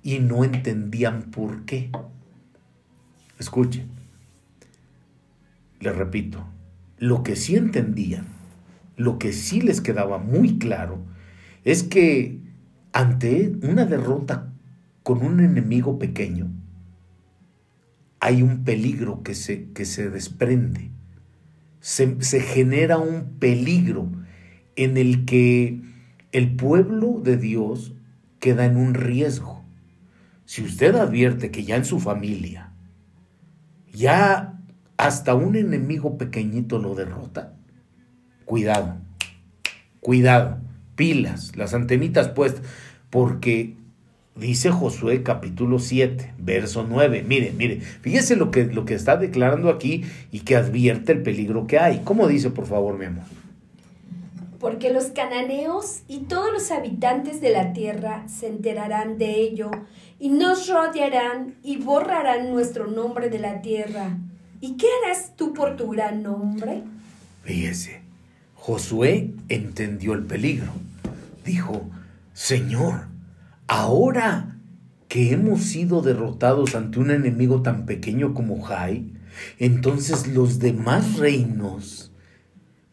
[0.02, 1.90] Y no entendían por qué.
[3.38, 3.88] Escuchen,
[5.80, 6.44] les repito,
[6.98, 8.26] lo que sí entendían,
[8.98, 10.98] lo que sí les quedaba muy claro,
[11.64, 12.38] es que
[12.92, 14.52] ante una derrota
[15.04, 16.50] con un enemigo pequeño,
[18.20, 20.90] hay un peligro que se, que se desprende
[21.80, 24.08] se, genera un peligro
[24.76, 25.80] en el que
[26.32, 27.94] el pueblo de Dios
[28.38, 29.64] queda en un riesgo.
[30.44, 32.72] Si usted advierte que ya en su familia,
[33.92, 34.60] ya
[34.96, 37.54] hasta un enemigo pequeñito lo derrota,
[38.44, 38.96] cuidado,
[40.00, 40.58] cuidado,
[40.96, 42.62] pilas, las antenitas puestas,
[43.08, 43.76] porque
[44.40, 47.24] Dice Josué capítulo 7, verso 9.
[47.28, 51.66] Mire, mire, fíjese lo que, lo que está declarando aquí y que advierte el peligro
[51.66, 52.00] que hay.
[52.04, 53.24] ¿Cómo dice, por favor, mi amor?
[54.58, 59.70] Porque los cananeos y todos los habitantes de la tierra se enterarán de ello
[60.18, 64.16] y nos rodearán y borrarán nuestro nombre de la tierra.
[64.62, 66.82] ¿Y qué harás tú por tu gran nombre?
[67.44, 68.00] Fíjese,
[68.54, 70.72] Josué entendió el peligro.
[71.44, 71.82] Dijo,
[72.32, 73.09] Señor,
[73.72, 74.56] Ahora
[75.06, 79.12] que hemos sido derrotados ante un enemigo tan pequeño como Jai,
[79.60, 82.10] entonces los demás reinos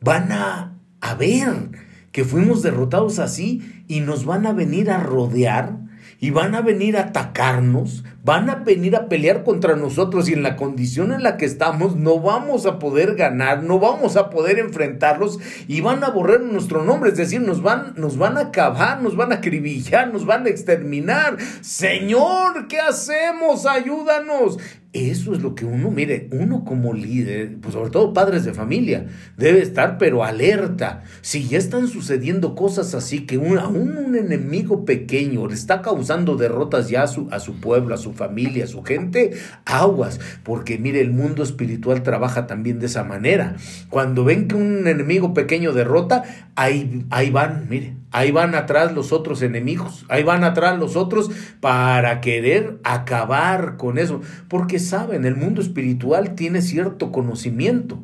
[0.01, 1.71] van a, a ver
[2.11, 5.79] que fuimos derrotados así y nos van a venir a rodear
[6.19, 10.43] y van a venir a atacarnos, van a venir a pelear contra nosotros y en
[10.43, 14.59] la condición en la que estamos no vamos a poder ganar, no vamos a poder
[14.59, 19.01] enfrentarlos y van a borrar nuestro nombre, es decir, nos van, nos van a acabar,
[19.01, 21.37] nos van a acribillar, nos van a exterminar.
[21.61, 23.65] Señor, ¿qué hacemos?
[23.65, 24.57] Ayúdanos.
[24.93, 29.07] Eso es lo que uno, mire, uno como líder, pues sobre todo padres de familia,
[29.37, 31.03] debe estar pero alerta.
[31.21, 36.35] Si ya están sucediendo cosas así que un, aún un enemigo pequeño le está causando
[36.35, 39.31] derrotas ya a su, a su pueblo, a su familia, su gente,
[39.65, 43.55] aguas, porque mire, el mundo espiritual trabaja también de esa manera.
[43.89, 46.23] Cuando ven que un enemigo pequeño derrota,
[46.55, 51.29] ahí, ahí van, mire, Ahí van atrás los otros enemigos, ahí van atrás los otros
[51.59, 58.01] para querer acabar con eso, porque saben, el mundo espiritual tiene cierto conocimiento.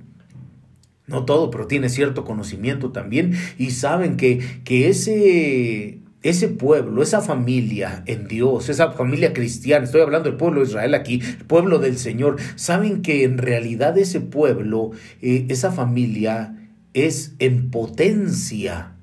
[1.08, 7.22] No todo, pero tiene cierto conocimiento también y saben que, que ese, ese pueblo, esa
[7.22, 11.80] familia en Dios, esa familia cristiana, estoy hablando del pueblo de Israel aquí, el pueblo
[11.80, 16.56] del Señor, saben que en realidad ese pueblo, eh, esa familia
[16.94, 18.94] es en potencia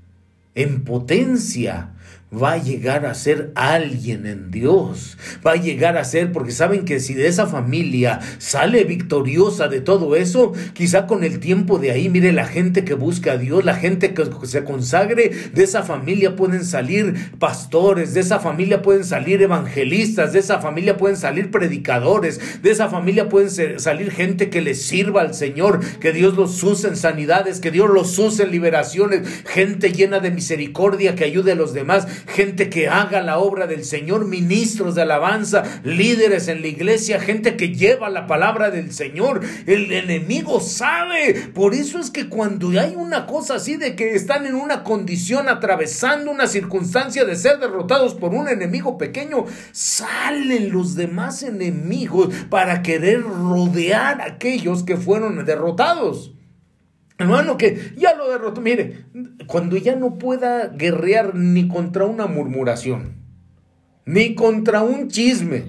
[0.55, 1.95] en potencia
[2.33, 5.19] va a llegar a ser alguien en Dios.
[5.45, 9.81] Va a llegar a ser, porque saben que si de esa familia sale victoriosa de
[9.81, 13.65] todo eso, quizá con el tiempo de ahí, mire, la gente que busca a Dios,
[13.65, 19.05] la gente que se consagre, de esa familia pueden salir pastores, de esa familia pueden
[19.05, 24.61] salir evangelistas, de esa familia pueden salir predicadores, de esa familia pueden salir gente que
[24.61, 28.53] les sirva al Señor, que Dios los use en sanidades, que Dios los use en
[28.53, 33.67] liberaciones, gente llena de misericordia que ayude a los demás, gente que haga la obra
[33.67, 38.93] del Señor, ministros de alabanza, líderes en la iglesia, gente que lleva la palabra del
[38.93, 39.41] Señor.
[39.67, 41.51] El enemigo sabe.
[41.55, 45.49] Por eso es que cuando hay una cosa así de que están en una condición
[45.49, 52.83] atravesando una circunstancia de ser derrotados por un enemigo pequeño, salen los demás enemigos para
[52.83, 56.33] querer rodear a aquellos que fueron derrotados.
[57.21, 58.63] Hermano, que ya lo derrotó.
[58.63, 59.05] Mire,
[59.47, 63.13] cuando ya no pueda guerrear ni contra una murmuración,
[64.07, 65.65] ni contra un chisme,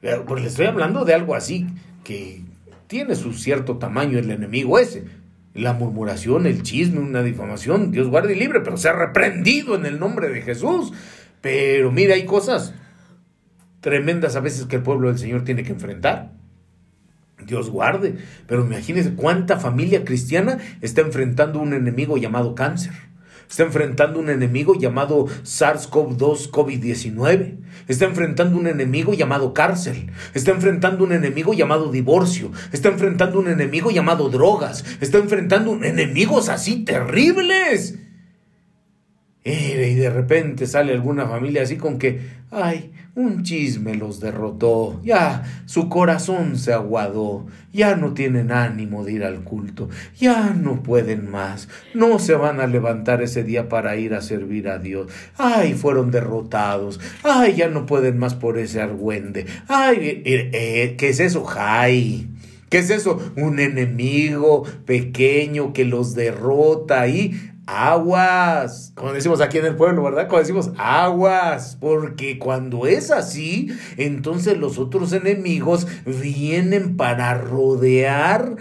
[0.00, 1.66] eh, pues le estoy hablando de algo así,
[2.02, 2.40] que
[2.86, 5.04] tiene su cierto tamaño el enemigo ese.
[5.52, 9.84] La murmuración, el chisme, una difamación, Dios guarde y libre, pero se ha reprendido en
[9.84, 10.94] el nombre de Jesús.
[11.42, 12.72] Pero mira, hay cosas
[13.82, 16.39] tremendas a veces que el pueblo del Señor tiene que enfrentar.
[17.46, 18.16] Dios guarde,
[18.46, 22.92] pero imagínense cuánta familia cristiana está enfrentando un enemigo llamado cáncer.
[23.50, 27.56] Está enfrentando un enemigo llamado SARS-CoV-2 COVID-19.
[27.88, 30.12] Está enfrentando un enemigo llamado cárcel.
[30.34, 32.52] Está enfrentando un enemigo llamado divorcio.
[32.70, 34.84] Está enfrentando un enemigo llamado drogas.
[35.00, 37.98] Está enfrentando enemigos así terribles.
[39.42, 42.20] Y de repente sale alguna familia así con que,
[42.50, 49.12] ay, un chisme los derrotó, ya su corazón se aguadó, ya no tienen ánimo de
[49.12, 49.88] ir al culto,
[50.18, 54.68] ya no pueden más, no se van a levantar ese día para ir a servir
[54.68, 60.50] a Dios, ay, fueron derrotados, ay, ya no pueden más por ese argüende, ay, eh,
[60.52, 61.46] eh, ¿qué es eso?
[61.56, 62.28] Ay.
[62.68, 63.18] ¿Qué es eso?
[63.36, 67.32] Un enemigo pequeño que los derrota y
[67.70, 70.26] aguas, como decimos aquí en el pueblo, ¿verdad?
[70.26, 78.56] Como decimos aguas, porque cuando es así, entonces los otros enemigos vienen para rodear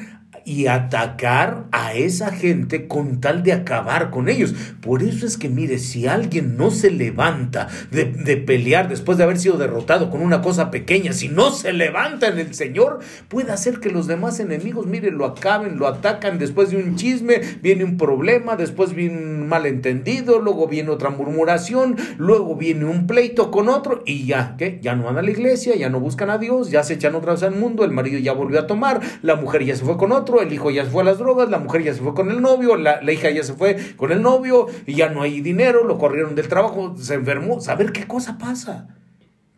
[0.46, 4.54] y atacar a esa gente con tal de acabar con ellos.
[4.82, 8.06] Por eso es que, mire, si alguien no se levanta de,
[8.38, 12.40] pelear después de haber sido derrotado con una cosa pequeña, si no se levanta en
[12.40, 16.78] el Señor, puede hacer que los demás enemigos, mire, lo acaben, lo atacan después de
[16.78, 22.86] un chisme, viene un problema, después viene un malentendido, luego viene otra murmuración, luego viene
[22.86, 24.80] un pleito con otro y ya, ¿qué?
[24.82, 27.34] Ya no van a la iglesia, ya no buscan a Dios, ya se echan otra
[27.34, 30.12] vez al mundo, el marido ya volvió a tomar, la mujer ya se fue con
[30.12, 32.30] otro, el hijo ya se fue a las drogas, la mujer ya se fue con
[32.32, 35.84] el novio, la, hija ya se fue con el novio y ya no hay dinero,
[35.84, 37.60] lo corrieron del trabajo, se enfermó.
[37.62, 38.88] ¿Saber qué cosa pasa?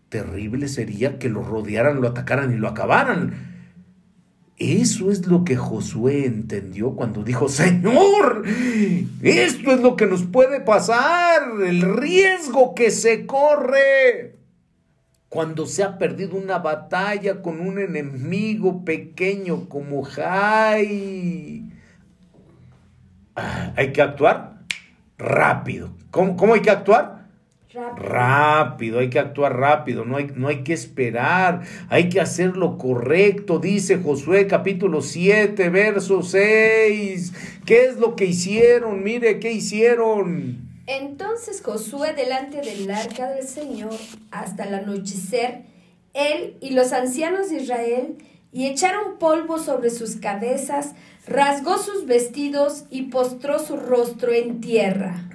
[0.10, 3.52] Terrible sería que lo rodearan, lo atacaran y lo acabaran.
[4.58, 8.44] Eso es lo que Josué entendió cuando dijo, Señor,
[9.22, 14.41] esto es lo que nos puede pasar, el riesgo que se corre
[15.32, 21.72] cuando se ha perdido una batalla con un enemigo pequeño como Jai.
[23.38, 24.58] Ah, hay que actuar
[25.18, 25.92] rápido.
[26.12, 27.30] ¿Cómo, hay que actuar?
[27.96, 29.00] Rápido.
[29.00, 33.60] hay que actuar rápido, no hay, no hay que esperar, hay que hacer lo correcto,
[33.60, 37.62] dice Josué capítulo 7, verso 6.
[37.66, 39.02] ¿Qué es lo que hicieron?
[39.02, 40.71] Mire, ¿qué hicieron?
[40.88, 43.94] Entonces Josué delante del arca del Señor
[44.32, 45.64] hasta el anochecer,
[46.14, 48.18] él y los ancianos de Israel,
[48.52, 50.94] y echaron polvo sobre sus cabezas,
[51.26, 55.30] rasgó sus vestidos y postró su rostro en tierra.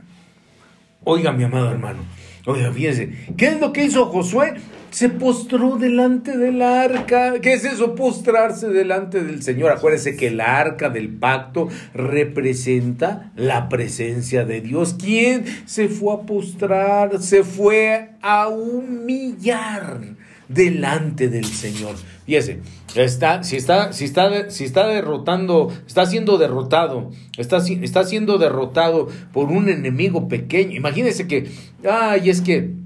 [1.04, 2.04] Oiga, mi amado hermano,
[2.46, 4.54] oiga, fíjese, ¿qué es lo que hizo Josué?
[4.90, 7.40] Se postró delante del arca.
[7.40, 7.94] ¿Qué es eso?
[7.94, 9.72] Postrarse delante del Señor.
[9.72, 14.96] Acuérdese que el arca del pacto representa la presencia de Dios.
[14.98, 17.22] ¿Quién se fue a postrar?
[17.22, 20.00] Se fue a humillar
[20.48, 21.96] delante del Señor.
[22.24, 22.60] Fíjese,
[22.94, 29.08] está, si, está, si, está, si está derrotando, está siendo derrotado, está, está siendo derrotado
[29.32, 30.76] por un enemigo pequeño.
[30.76, 31.50] Imagínese que,
[31.88, 32.85] ay, es que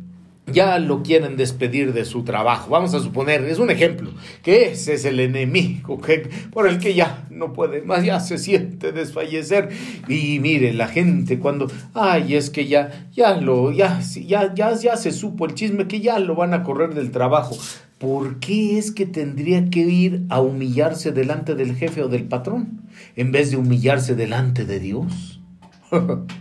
[0.53, 2.71] ya lo quieren despedir de su trabajo.
[2.71, 4.11] Vamos a suponer, es un ejemplo,
[4.43, 8.39] que ese es el enemigo que, por el que ya no puede más, ya se
[8.39, 9.71] siente desfallecer.
[10.09, 14.97] Y mire, la gente cuando, ay, es que ya, ya lo, ya, ya, ya, ya
[14.97, 17.57] se supo el chisme que ya lo van a correr del trabajo.
[17.99, 22.81] ¿Por qué es que tendría que ir a humillarse delante del jefe o del patrón
[23.15, 25.43] en vez de humillarse delante de Dios?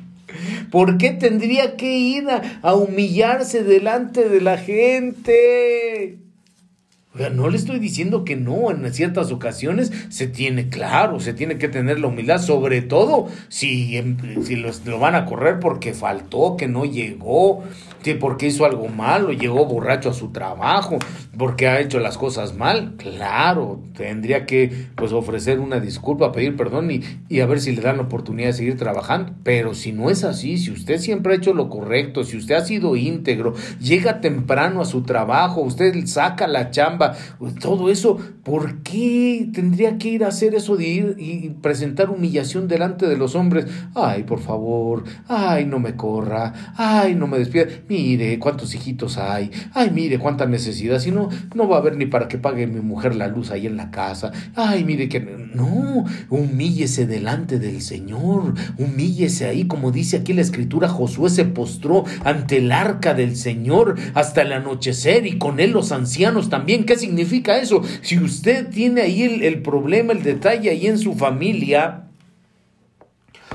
[0.72, 2.28] ¿Por qué tendría que ir
[2.62, 6.20] a, humillarse delante de la gente?
[7.32, 11.68] No le estoy diciendo que no, en ciertas ocasiones se tiene, claro, se tiene que
[11.68, 16.68] tener la humildad, sobre todo si, em, si lo, van a correr porque faltó, que
[16.68, 17.64] no llegó,
[18.20, 20.98] porque hizo algo malo, llegó borracho a su trabajo,
[21.38, 26.92] porque ha hecho las cosas mal, claro, tendría que pues ofrecer una disculpa, pedir perdón
[26.92, 29.34] y, y a ver si le dan la oportunidad de seguir trabajando.
[29.44, 32.66] Pero si no es así, si usted siempre ha hecho lo correcto, si usted ha
[32.66, 36.99] sido íntegro, llega temprano a su trabajo, usted saca la chamba,
[37.38, 42.10] pues, todo eso, ¿por qué tendría que ir a hacer eso de ir y presentar
[42.10, 43.66] humillación delante de los hombres?
[43.96, 49.52] Ay, por favor, ay, no me corra, ay, no me despida, mire cuántos hijitos hay,
[49.74, 52.82] ay, mire cuánta necesidad, si no, no va a haber ni para que pague mi
[52.82, 58.54] mujer la luz ahí en la casa, ay, mire que no, humíllese delante del Señor,
[58.78, 63.96] humíllese ahí, como dice aquí la escritura, Josué se postró ante el arca del Señor
[64.14, 66.84] hasta el anochecer y con él los ancianos también.
[66.90, 67.84] ¿Qué significa eso?
[68.02, 72.09] Si usted tiene ahí el, problema, el detalle ahí en su familia,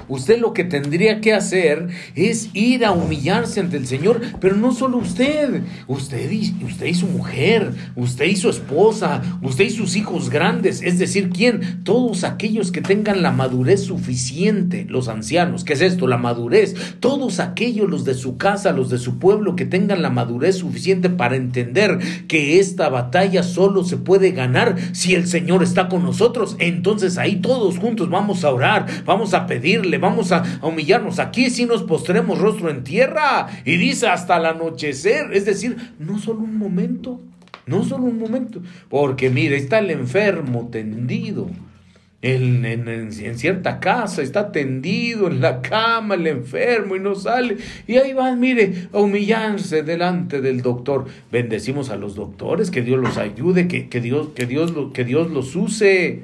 [0.08, 4.72] Usted lo que tendría que hacer es ir a humillarse ante el Señor, pero no
[4.72, 9.96] solo usted, usted y, usted y su mujer, usted y su esposa, usted y sus
[9.96, 11.82] hijos grandes, es decir, ¿quién?
[11.84, 16.06] Todos aquellos que tengan la madurez suficiente, los ancianos, ¿qué es esto?
[16.06, 20.10] La madurez, todos aquellos, los de su casa, los de su pueblo, que tengan la
[20.10, 25.88] madurez suficiente para entender que esta batalla solo se puede ganar si el Señor está
[25.88, 26.56] con nosotros.
[26.58, 29.46] Entonces ahí todos juntos vamos a orar, vamos a
[29.84, 31.18] pedirle vamos a, humillarnos.
[31.18, 33.48] Aquí si nos postremos rostro en tierra.
[33.64, 35.32] Y dice hasta el anochecer.
[35.32, 37.20] Es decir, no solo un momento,
[37.66, 38.62] no solo un momento.
[38.88, 41.48] Porque mire, está el enfermo tendido.
[42.26, 47.58] En, en, cierta casa, está tendido en la cama el enfermo y no sale.
[47.86, 51.04] Y ahí van, mire, a humillarse delante del doctor.
[51.30, 55.30] Bendecimos a los doctores, que Dios los ayude, que, que Dios, que, Dios, que Dios
[55.30, 56.22] los use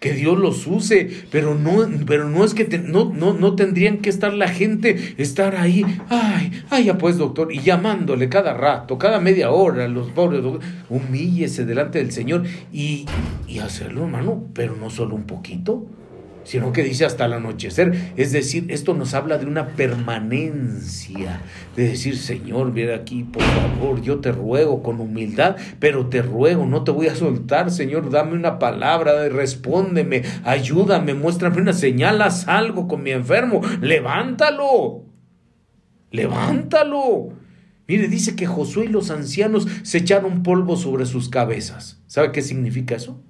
[0.00, 4.10] que Dios los use, pero no, pero no es que no, no, no tendrían que
[4.10, 9.20] estar la gente, estar ahí, ay, ay, ya pues doctor, y llamándole cada rato, cada
[9.20, 10.42] media hora, los pobres
[10.90, 13.06] humíllese delante del Señor y,
[13.48, 15.86] y hacerlo, hermano, pero no solo un poquito,
[16.46, 18.12] sino que dice hasta el anochecer.
[18.16, 21.42] Es decir, esto nos habla de una permanencia,
[21.74, 26.64] de decir, Señor, viene aquí, por favor, yo te ruego con humildad, pero te ruego,
[26.64, 32.46] no te voy a soltar, Señor, dame una palabra, respóndeme, ayúdame, muéstrame una señal, haz
[32.46, 35.04] algo con mi enfermo, levántalo,
[36.12, 37.30] levántalo.
[37.88, 42.02] Mire, dice que Josué y los ancianos se echaron polvo sobre sus cabezas.
[42.06, 43.20] ¿Sabe qué significa eso?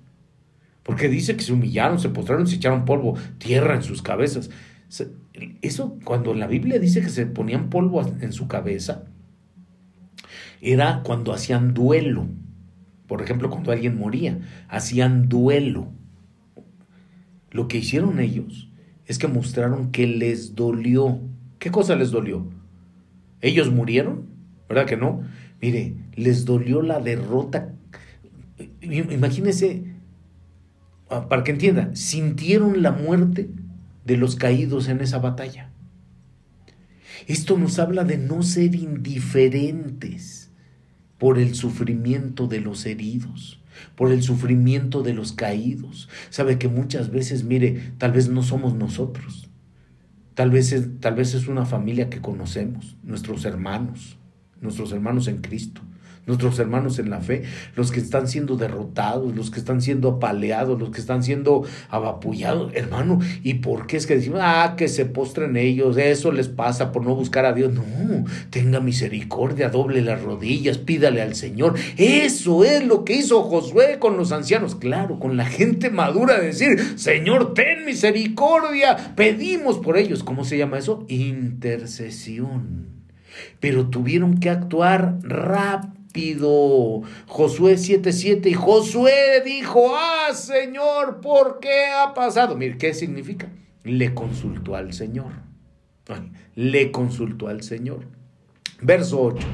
[0.87, 4.51] Porque dice que se humillaron, se postraron, se echaron polvo, tierra en sus cabezas.
[5.61, 9.03] Eso, cuando la Biblia dice que se ponían polvo en su cabeza,
[10.61, 12.29] era cuando hacían duelo.
[13.09, 15.89] Por ejemplo, cuando alguien moría, hacían duelo.
[17.51, 18.71] Lo que hicieron ellos
[19.07, 21.19] es que mostraron que les dolió.
[21.59, 22.47] ¿Qué cosa les dolió?
[23.41, 24.27] ¿Ellos murieron?
[24.69, 25.23] ¿Verdad que no?
[25.61, 27.75] Mire, les dolió la derrota.
[28.81, 29.96] Imagínese Ah,
[31.09, 33.51] para que entienda, sintieron la muerte
[34.05, 35.71] de los caídos en esa batalla.
[37.27, 40.51] Esto nos habla de no ser indiferentes
[41.19, 43.63] por el sufrimiento de los heridos,
[43.95, 46.09] por el sufrimiento de los caídos.
[46.31, 49.49] Sabe que muchas veces, mire, tal vez no somos nosotros.
[50.35, 54.19] Tal vez es, tal vez es una familia que conocemos, nuestros hermanos,
[54.61, 55.81] nuestros hermanos en Cristo
[56.27, 57.45] nuestros hermanos en la fe,
[57.77, 62.73] los que están siendo derrotados, los que están siendo apaleados, los que están siendo abapullados,
[62.75, 63.21] hermano.
[63.43, 67.05] ¿Y por qué es que decimos, ah, que se postren ellos, eso les pasa por
[67.05, 67.73] no buscar a Dios?
[67.73, 71.75] No, tenga misericordia, doble las rodillas, pídale al Señor.
[71.97, 76.99] Eso es lo que hizo Josué con los ancianos, claro, con la gente madura, decir,
[76.99, 80.25] Señor, ten misericordia, pedimos por ellos.
[80.25, 81.05] ¿Cómo se llama eso?
[81.09, 82.97] Intercesión.
[83.61, 85.96] Pero tuvieron que actuar rápido
[87.27, 92.57] Josué 7:7 y Josué dijo, ah Señor, ¿por qué ha pasado?
[92.57, 93.49] Mire, ¿qué significa?
[93.85, 95.33] Le consultó al Señor.
[96.55, 98.07] Le consultó al Señor.
[98.81, 99.47] Verso 8.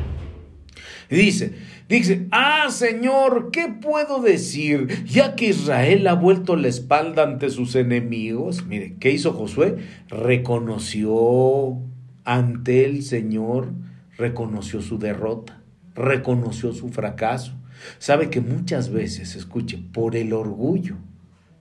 [1.11, 1.53] Dice,
[1.89, 5.05] dice, ah Señor, ¿qué puedo decir?
[5.05, 8.65] Ya que Israel ha vuelto la espalda ante sus enemigos.
[8.65, 9.77] Mire, ¿qué hizo Josué?
[10.09, 11.79] Reconoció
[12.25, 13.73] ante el Señor,
[14.17, 15.62] reconoció su derrota
[15.95, 17.53] reconoció su fracaso.
[17.99, 20.97] Sabe que muchas veces, escuche, por el orgullo,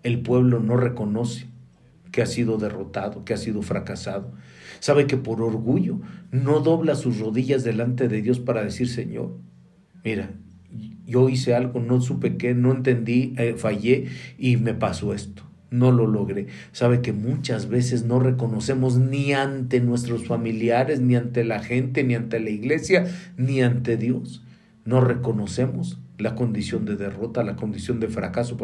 [0.03, 1.47] el pueblo no reconoce
[2.11, 4.31] que ha sido derrotado, que ha sido fracasado.
[4.79, 6.01] Sabe que por orgullo
[6.31, 9.37] no dobla sus rodillas delante de Dios para decir, Señor,
[10.03, 10.31] mira,
[11.05, 14.07] yo hice algo, no supe qué, no entendí, eh, fallé
[14.37, 16.47] y me pasó esto no lo logré.
[16.73, 22.13] Sabe que muchas veces no reconocemos ni ante nuestros familiares, ni ante la gente, ni
[22.13, 23.07] ante la iglesia,
[23.37, 24.43] ni ante Dios.
[24.85, 28.57] No reconocemos la condición de derrota, la condición de fracaso.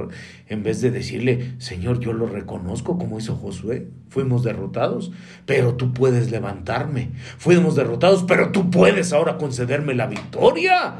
[0.48, 5.12] En vez de decirle, Señor, yo lo reconozco como hizo Josué, fuimos derrotados,
[5.46, 7.12] pero tú puedes levantarme.
[7.38, 10.96] Fuimos derrotados, pero tú puedes ahora concederme la victoria.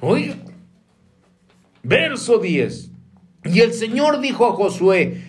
[0.00, 0.36] Oiga,
[1.82, 2.93] Verso 10.
[3.44, 5.22] Y el Señor dijo a Josué,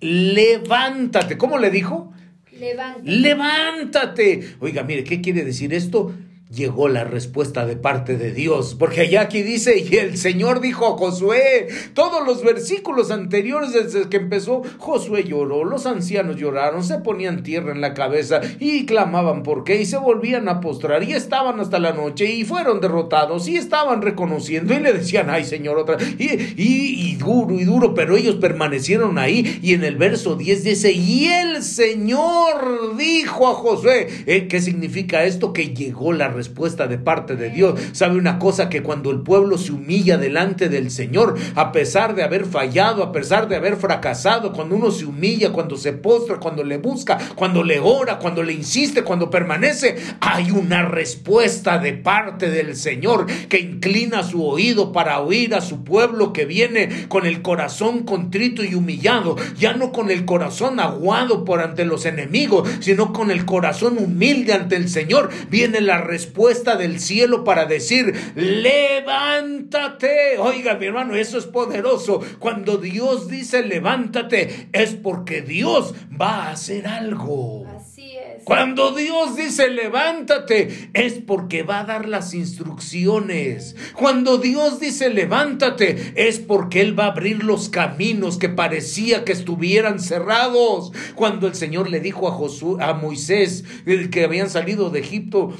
[0.00, 1.36] levántate.
[1.36, 2.12] ¿Cómo le dijo?
[2.52, 3.10] Levántate.
[3.10, 4.56] Levántate.
[4.60, 6.14] Oiga, mire, ¿qué quiere decir esto?
[6.50, 10.86] Llegó la respuesta de parte de Dios, porque allá aquí dice, y el Señor dijo
[10.86, 16.98] a Josué, todos los versículos anteriores desde que empezó, Josué lloró, los ancianos lloraron, se
[16.98, 21.12] ponían tierra en la cabeza y clamaban por qué, y se volvían a postrar, y
[21.12, 25.76] estaban hasta la noche, y fueron derrotados, y estaban reconociendo, y le decían, ay Señor,
[25.76, 30.64] otra, y, y, duro, y duro, pero ellos permanecieron ahí, y en el verso 10
[30.64, 34.48] dice, y el Señor dijo a Josué, ¿eh?
[34.48, 35.52] ¿qué significa esto?
[35.52, 37.80] Que llegó la respuesta de parte de Dios.
[37.92, 38.68] ¿Sabe una cosa?
[38.68, 43.10] Que cuando el pueblo se humilla delante del Señor, a pesar de haber fallado, a
[43.10, 47.64] pesar de haber fracasado, cuando uno se humilla, cuando se postra, cuando le busca, cuando
[47.64, 53.58] le ora, cuando le insiste, cuando permanece, hay una respuesta de parte del Señor que
[53.58, 58.74] inclina su oído para oír a su pueblo que viene con el corazón contrito y
[58.74, 63.98] humillado, ya no con el corazón aguado por ante los enemigos, sino con el corazón
[63.98, 65.30] humilde ante el Señor.
[65.50, 70.36] Viene la respuesta respuesta del cielo para decir, levántate.
[70.38, 72.20] Oiga, mi hermano, eso es poderoso.
[72.38, 77.66] Cuando Dios dice levántate, es porque Dios va a hacer algo.
[77.74, 78.44] Así es.
[78.44, 83.74] Cuando Dios dice levántate, es porque va a dar las instrucciones.
[83.94, 89.32] Cuando Dios dice levántate, es porque Él va a abrir los caminos que parecía que
[89.32, 90.92] estuvieran cerrados.
[91.14, 95.54] Cuando el Señor le dijo a, Josué, a Moisés, el que habían salido de Egipto,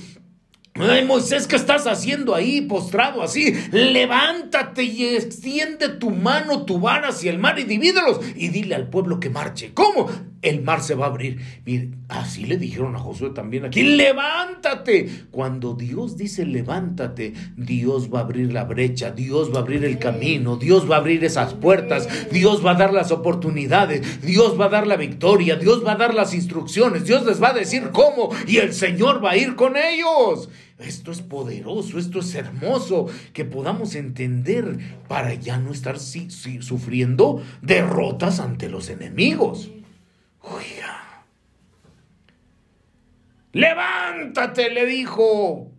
[0.81, 3.53] Ay, Moisés, ¿qué estás haciendo ahí, postrado así?
[3.73, 8.89] Levántate y extiende tu mano, tu vara hacia el mar y divídelos y dile al
[8.89, 9.73] pueblo que marche.
[9.75, 10.09] ¿Cómo?
[10.41, 11.41] El mar se va a abrir.
[11.65, 15.27] Mire, así le dijeron a Josué también aquí, levántate.
[15.33, 19.99] Cuando Dios dice levántate, Dios va a abrir la brecha, Dios va a abrir el
[19.99, 24.67] camino, Dios va a abrir esas puertas, Dios va a dar las oportunidades, Dios va
[24.67, 27.91] a dar la victoria, Dios va a dar las instrucciones, Dios les va a decir
[27.93, 30.49] cómo y el Señor va a ir con ellos.
[30.79, 38.39] Esto es poderoso, esto es hermoso, que podamos entender para ya no estar sufriendo derrotas
[38.39, 39.71] ante los enemigos.
[40.41, 41.25] Oiga.
[43.53, 45.73] Levántate, le dijo.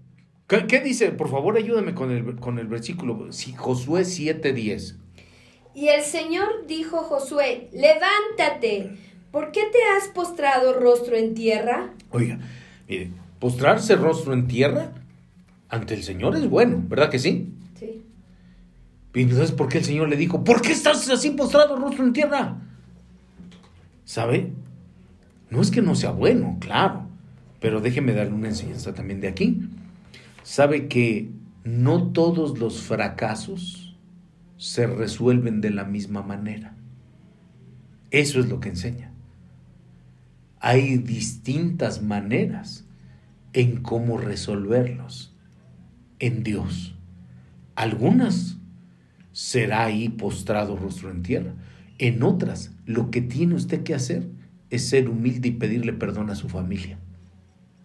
[0.48, 1.12] ¿Qué, dice?
[1.12, 3.32] Por favor, ayúdame con el, con el versículo.
[3.32, 4.98] Sí, Josué 7:10.
[5.76, 8.98] Y el Señor dijo a Josué, levántate,
[9.32, 11.94] ¿por qué te has postrado rostro en tierra?
[12.10, 12.40] Oiga,
[12.88, 14.94] mire, postrarse rostro en tierra
[15.70, 17.54] ante el Señor es bueno, ¿verdad que sí?
[17.76, 18.04] Sí.
[19.14, 22.14] Y entonces, ¿por qué el Señor le dijo, ¿por qué estás así postrado rostro en
[22.14, 22.58] tierra?
[24.06, 24.52] ¿Sabe?
[25.50, 27.08] No es que no sea bueno, claro,
[27.60, 29.62] pero déjeme darle una enseñanza también de aquí.
[30.44, 31.30] ¿Sabe que
[31.64, 33.98] no todos los fracasos
[34.58, 36.76] se resuelven de la misma manera?
[38.12, 39.12] Eso es lo que enseña.
[40.60, 42.86] Hay distintas maneras
[43.54, 45.36] en cómo resolverlos
[46.20, 46.96] en Dios.
[47.76, 48.58] Algunas
[49.32, 51.54] será ahí postrado rostro en tierra.
[51.98, 54.28] En otras, lo que tiene usted que hacer
[54.70, 57.00] es ser humilde y pedirle perdón a su familia.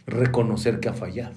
[0.06, 1.36] Reconocer que ha fallado.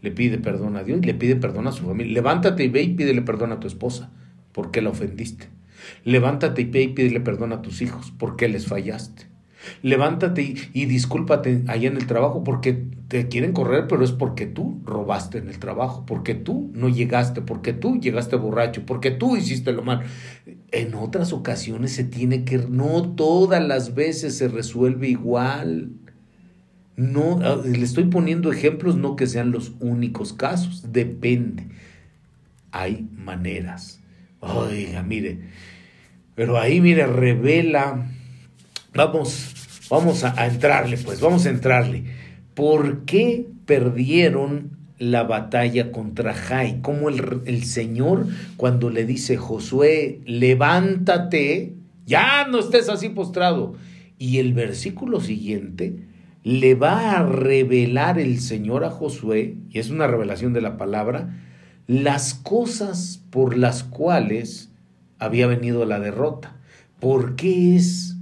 [0.00, 2.12] Le pide perdón a Dios y le pide perdón a su familia.
[2.12, 4.10] Levántate y ve y pídele perdón a tu esposa
[4.52, 5.48] porque la ofendiste.
[6.04, 9.33] Levántate y ve y pídele perdón a tus hijos porque les fallaste.
[9.82, 14.80] Levántate y, discúlpate allá en el trabajo porque te quieren correr, pero es porque tú
[14.84, 19.72] robaste en el trabajo, porque tú no llegaste, porque tú llegaste borracho, porque tú hiciste
[19.72, 20.02] lo mal.
[20.70, 25.90] En otras ocasiones se tiene que, no todas las veces se resuelve igual.
[26.96, 31.68] No, ah, le estoy poniendo ejemplos, no que sean los únicos casos, depende.
[32.70, 34.00] Hay maneras.
[34.40, 35.40] Oiga, mire,
[36.34, 38.10] pero ahí, mire, revela
[38.94, 42.04] Vamos, vamos a, entrarle, pues, vamos a entrarle.
[42.54, 46.80] ¿Por qué perdieron la batalla contra Jai?
[46.80, 51.74] Como el, el Señor, cuando le dice Josué, levántate,
[52.06, 53.74] ya no estés así postrado.
[54.16, 55.96] Y el versículo siguiente
[56.44, 61.40] le va a revelar el Señor a Josué, y es una revelación de la palabra,
[61.88, 64.70] las cosas por las cuales
[65.18, 66.56] había venido la derrota.
[67.00, 68.13] ¿Por qué es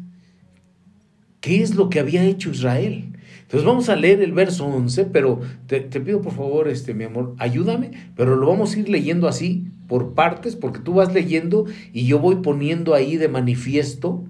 [1.43, 3.13] ¿Qué es lo que había hecho Israel?
[3.43, 7.35] Entonces vamos a leer el verso 11, pero te, pido por favor, este, mi amor,
[7.37, 12.07] ayúdame, pero lo vamos a ir leyendo así, por partes, porque tú vas leyendo y
[12.07, 14.25] yo voy poniendo ahí de manifiesto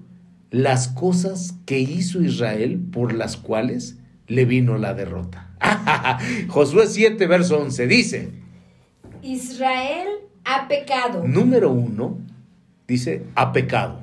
[0.49, 5.55] las cosas que hizo Israel por las cuales le vino la derrota.
[6.47, 8.29] Josué 7, verso 11 dice,
[9.21, 10.07] Israel
[10.45, 11.27] ha pecado.
[11.27, 12.17] Número uno,
[12.87, 14.01] dice, ha pecado.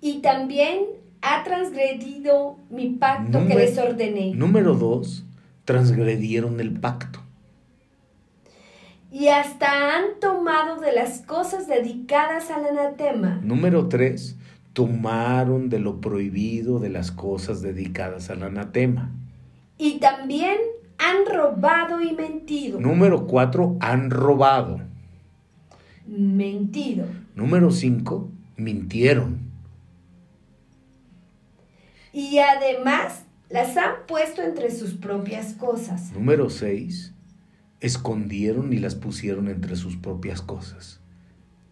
[0.00, 4.34] Y también ha transgredido mi pacto que les ordené.
[4.34, 5.24] Número dos,
[5.64, 7.20] transgredieron el pacto.
[9.10, 13.40] Y hasta han tomado de las cosas dedicadas al anatema.
[13.42, 14.36] Número tres,
[14.74, 19.12] tomaron de lo prohibido de las cosas dedicadas al anatema.
[19.78, 20.58] Y también
[20.98, 22.80] han robado y mentido.
[22.80, 24.80] Número cuatro, han robado.
[26.06, 27.06] Mentido.
[27.34, 29.47] Número cinco, mintieron.
[32.18, 36.12] Y además las han puesto entre sus propias cosas.
[36.12, 37.14] Número seis,
[37.78, 40.98] escondieron y las pusieron entre sus propias cosas.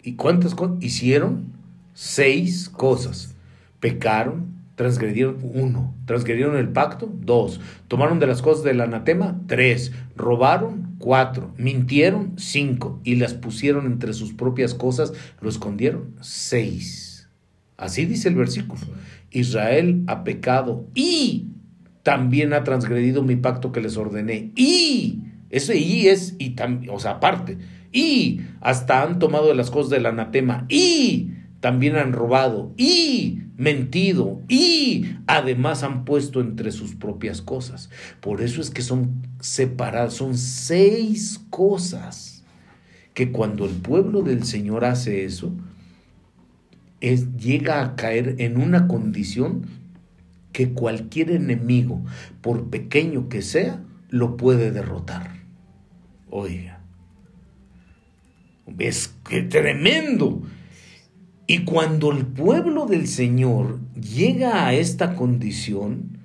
[0.05, 0.77] ¿Y cuántas cosas?
[0.81, 1.53] Hicieron
[1.95, 3.35] seis cosas.
[3.81, 10.95] Pecaron, transgredieron uno, transgredieron el pacto, dos, tomaron de las cosas del anatema, tres, robaron,
[11.01, 17.29] cuatro, mintieron, cinco, y las pusieron entre sus propias cosas, lo escondieron, seis.
[17.77, 18.81] Así dice el versículo.
[19.39, 21.47] Israel ha pecado y
[22.03, 24.53] también ha transgredido mi pacto que les ordené.
[24.57, 25.21] Y
[25.51, 27.59] ese y es, y tam- o sea, aparte.
[27.93, 30.67] Y hasta han tomado de las cosas del anatema.
[30.69, 31.31] Y
[31.61, 32.73] también han robado.
[32.77, 34.41] Y mentido.
[34.49, 37.91] Y además han puesto entre sus propias cosas.
[38.21, 40.15] Por eso es que son separadas.
[40.15, 42.45] Son seis cosas
[43.15, 45.53] que cuando el pueblo del Señor hace eso,
[47.01, 49.67] es, llega a caer en una condición
[50.53, 52.03] que cualquier enemigo,
[52.41, 55.43] por pequeño que sea, lo puede derrotar.
[56.31, 56.81] Oiga,
[58.79, 60.43] es que tremendo.
[61.47, 66.19] Y cuando el pueblo del Señor llega a esta condición,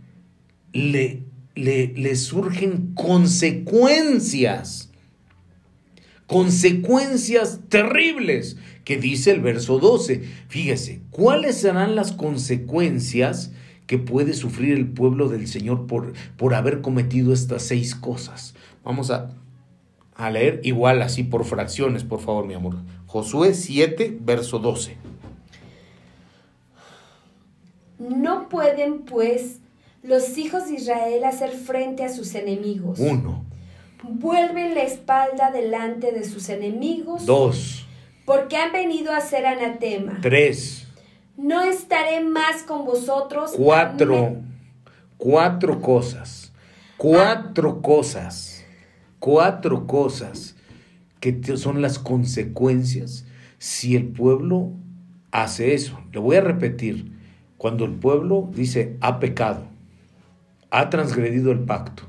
[0.74, 1.24] le,
[1.56, 4.91] le, le surgen consecuencias
[6.32, 8.56] consecuencias terribles
[8.86, 10.22] que dice el verso 12.
[10.48, 13.52] Fíjese, ¿cuáles serán las consecuencias
[13.86, 18.56] que puede sufrir el pueblo del Señor por, por haber cometido estas seis cosas?
[18.86, 19.34] Vamos a,
[20.16, 22.78] a leer igual así por fracciones, por favor, mi amor.
[23.08, 24.96] Josué 7, verso 12.
[28.00, 29.60] No pueden, pues,
[30.02, 33.00] los hijos de Israel hacer frente a sus enemigos.
[33.00, 33.51] 1,
[34.04, 37.26] Vuelven la espalda delante de sus enemigos.
[37.26, 37.88] 2,
[38.26, 40.20] porque han venido a hacer anatema.
[40.22, 40.88] 3,
[41.38, 43.54] No estaré más con vosotros.
[43.56, 44.46] Cuatro, Amén.
[45.18, 46.52] cuatro cosas,
[46.98, 48.66] cuatro cosas,
[49.20, 50.56] cuatro cosas
[51.20, 53.26] que son las consecuencias
[53.60, 54.72] si el pueblo
[55.32, 56.00] hace eso.
[56.12, 57.12] Le voy a repetir,
[57.58, 59.64] cuando el pueblo dice ha pecado,
[60.72, 62.04] ha transgredido el pacto,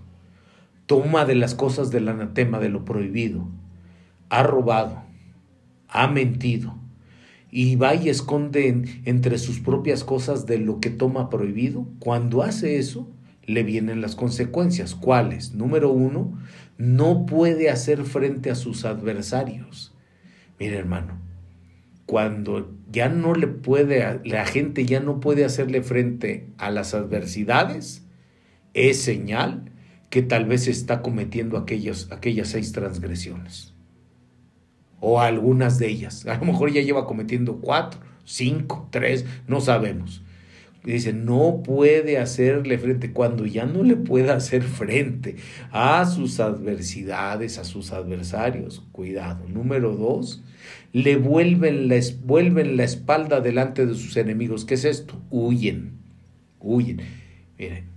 [0.93, 3.49] toma de las cosas del anatema, de lo prohibido,
[4.29, 5.03] ha robado,
[5.89, 6.77] ha mentido,
[7.51, 12.43] y va y esconde en- entre sus propias cosas de lo que toma prohibido, cuando
[12.43, 13.09] hace eso,
[13.47, 14.95] le vienen las consecuencias.
[14.95, 15.55] ¿Cuáles?
[15.55, 16.39] Número uno,
[16.77, 19.95] no puede hacer frente a sus adversarios.
[20.61, 21.15] Mire, hermano,
[22.05, 28.05] cuando ya no le puede, la gente ya no puede hacerle frente a las adversidades,
[28.75, 29.72] es señal
[30.13, 33.73] que tal vez está cometiendo aquellos, aquellas seis transgresiones
[35.01, 36.27] o algunas de ellas.
[36.27, 40.23] A lo mejor ya lleva cometiendo cuatro, cinco, tres, no sabemos.
[40.85, 43.15] Y dice, no puede hacerle frente.
[43.15, 45.37] Cuando ya no le pueda hacer frente
[45.71, 49.49] a sus adversidades, a sus adversarios, cuidado.
[49.49, 50.45] Número dos,
[50.93, 54.67] le vuelven la, vuelven la espalda delante de sus enemigos.
[54.67, 55.23] ¿Qué es esto?
[55.31, 55.93] Huyen,
[56.61, 57.01] huyen.
[57.59, 57.92] Mire,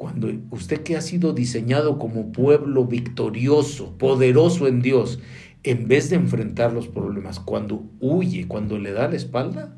[0.00, 5.20] cuando usted que ha sido diseñado como pueblo victorioso, poderoso en Dios,
[5.62, 9.76] en vez de enfrentar los problemas, cuando huye, cuando le da la espalda,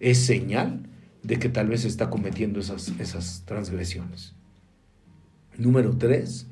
[0.00, 0.88] es señal
[1.22, 4.34] de que tal vez está cometiendo esas, esas transgresiones.
[5.56, 6.48] Número tres,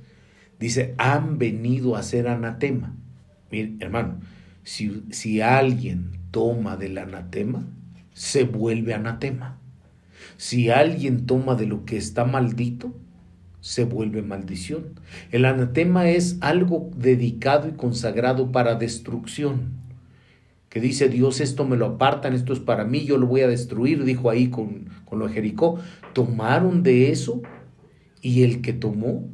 [0.61, 2.95] dice, han venido a ser anatema.
[3.51, 4.21] Mire, hermano,
[4.63, 7.67] si, si alguien toma del anatema,
[8.13, 9.59] se vuelve anatema.
[10.37, 12.95] Si alguien toma de lo que está maldito,
[13.61, 14.95] se vuelve maldición.
[15.31, 19.79] El anatema es algo dedicado y consagrado para destrucción.
[20.69, 23.49] Que dice Dios, esto me lo apartan, esto es para mí, yo lo voy a
[23.49, 25.79] destruir, dijo ahí con, con lo de Jericó.
[26.13, 27.43] Tomaron de eso
[28.21, 29.29] y el que tomó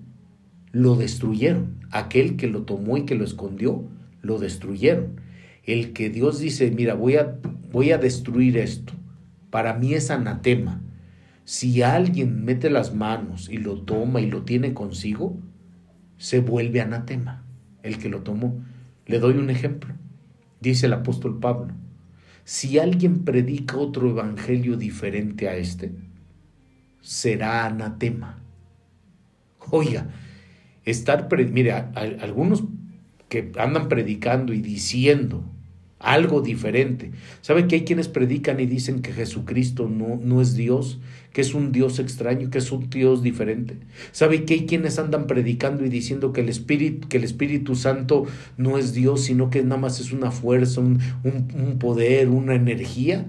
[0.70, 1.80] lo destruyeron.
[1.90, 3.84] Aquel que lo tomó y que lo escondió,
[4.22, 5.20] lo destruyeron.
[5.64, 7.38] El que Dios dice, mira, voy a,
[7.72, 8.92] voy a destruir esto.
[9.50, 10.83] Para mí es anatema.
[11.44, 15.38] Si alguien mete las manos y lo toma y lo tiene consigo,
[16.16, 17.44] se vuelve anatema.
[17.82, 18.62] El que lo tomó.
[19.06, 19.94] Le doy un ejemplo.
[20.60, 21.74] dice el apóstol Pablo,
[22.44, 25.92] si alguien predica otro evangelio diferente a este,
[27.02, 28.42] será anatema.
[29.70, 30.08] Oiga,
[30.84, 32.64] estar, mire, algunos
[33.28, 35.44] que andan predicando y diciendo
[35.98, 37.12] algo diferente.
[37.40, 41.00] ¿Sabe que hay quienes predican y dicen que Jesucristo no, no es Dios,
[41.34, 43.76] que es un Dios extraño, que es un Dios diferente?
[44.12, 48.24] ¿Sabe que hay quienes andan predicando y diciendo que el Espíritu, que el Espíritu Santo
[48.56, 53.26] no es Dios, sino que nada más es una fuerza, un, un poder, una energía?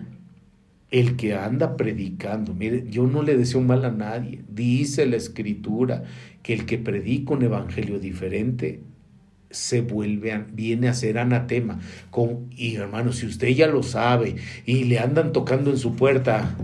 [0.91, 4.43] El que anda predicando, mire, yo no le deseo mal a nadie.
[4.47, 6.03] Dice la Escritura
[6.43, 8.81] que el que predica un evangelio diferente
[9.49, 11.79] se vuelve, viene a ser anatema.
[12.11, 16.55] Con, y hermano, si usted ya lo sabe y le andan tocando en su puerta,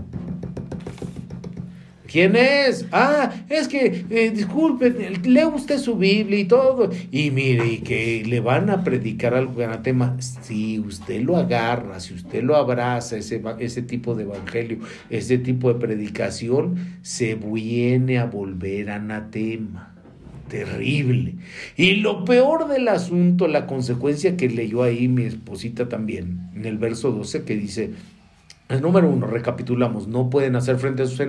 [2.12, 2.84] ¿Quién es?
[2.92, 4.90] Ah, es que, eh, disculpe,
[5.24, 6.90] lee usted su Biblia y todo.
[7.10, 10.18] Y mire, y que le van a predicar algo anatema.
[10.20, 15.72] Si usted lo agarra, si usted lo abraza, ese, ese tipo de evangelio, ese tipo
[15.72, 19.94] de predicación, se viene a volver anatema
[20.50, 21.36] terrible.
[21.78, 26.76] Y lo peor del asunto, la consecuencia que leyó ahí mi esposita también, en el
[26.76, 27.92] verso 12, que dice,
[28.80, 31.20] número uno, recapitulamos, no pueden hacer frente a sus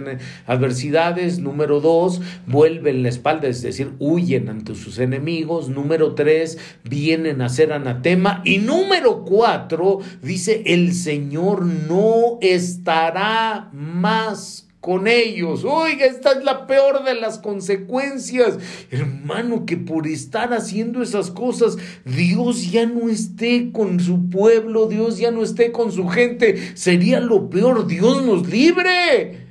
[0.47, 1.39] adversidades.
[1.39, 5.69] Número dos, vuelven la espalda, es decir, huyen ante sus enemigos.
[5.69, 8.41] Número tres, vienen a ser anatema.
[8.45, 15.63] Y número cuatro, dice, el Señor no estará más con ellos.
[15.63, 18.57] Oiga, esta es la peor de las consecuencias.
[18.91, 25.19] Hermano, que por estar haciendo esas cosas, Dios ya no esté con su pueblo, Dios
[25.19, 26.75] ya no esté con su gente.
[26.75, 29.42] Sería lo peor, Dios nos libre.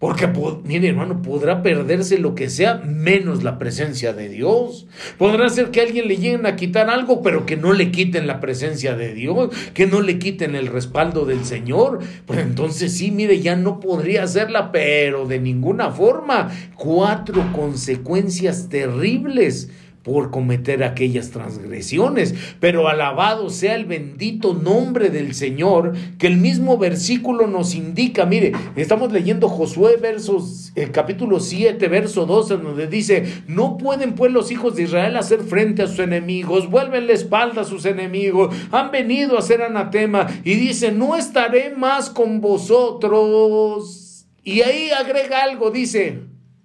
[0.00, 0.26] Porque,
[0.64, 4.86] mire hermano, podrá perderse lo que sea menos la presencia de Dios.
[5.18, 8.26] Podrá ser que a alguien le lleguen a quitar algo, pero que no le quiten
[8.26, 11.98] la presencia de Dios, que no le quiten el respaldo del Señor.
[12.24, 16.50] Pues entonces sí, mire, ya no podría hacerla, pero de ninguna forma.
[16.76, 19.68] Cuatro consecuencias terribles
[20.02, 22.34] por cometer aquellas transgresiones.
[22.58, 28.24] Pero alabado sea el bendito nombre del Señor, que el mismo versículo nos indica.
[28.26, 34.32] Mire, estamos leyendo Josué versos, el capítulo 7, verso 12, donde dice, no pueden pues
[34.32, 38.54] los hijos de Israel hacer frente a sus enemigos, vuelven la espalda a sus enemigos,
[38.70, 44.26] han venido a ser anatema y dice, no estaré más con vosotros.
[44.42, 46.20] Y ahí agrega algo, dice,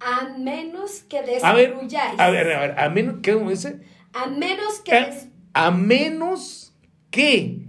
[0.06, 2.18] a menos que destruyáis.
[2.20, 3.80] A ver, a ver, a menos, ¿qué dice?
[4.12, 4.94] A menos que...
[4.94, 5.10] A,
[5.52, 6.72] a menos
[7.10, 7.66] que.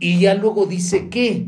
[0.00, 1.46] Y ya luego dice que.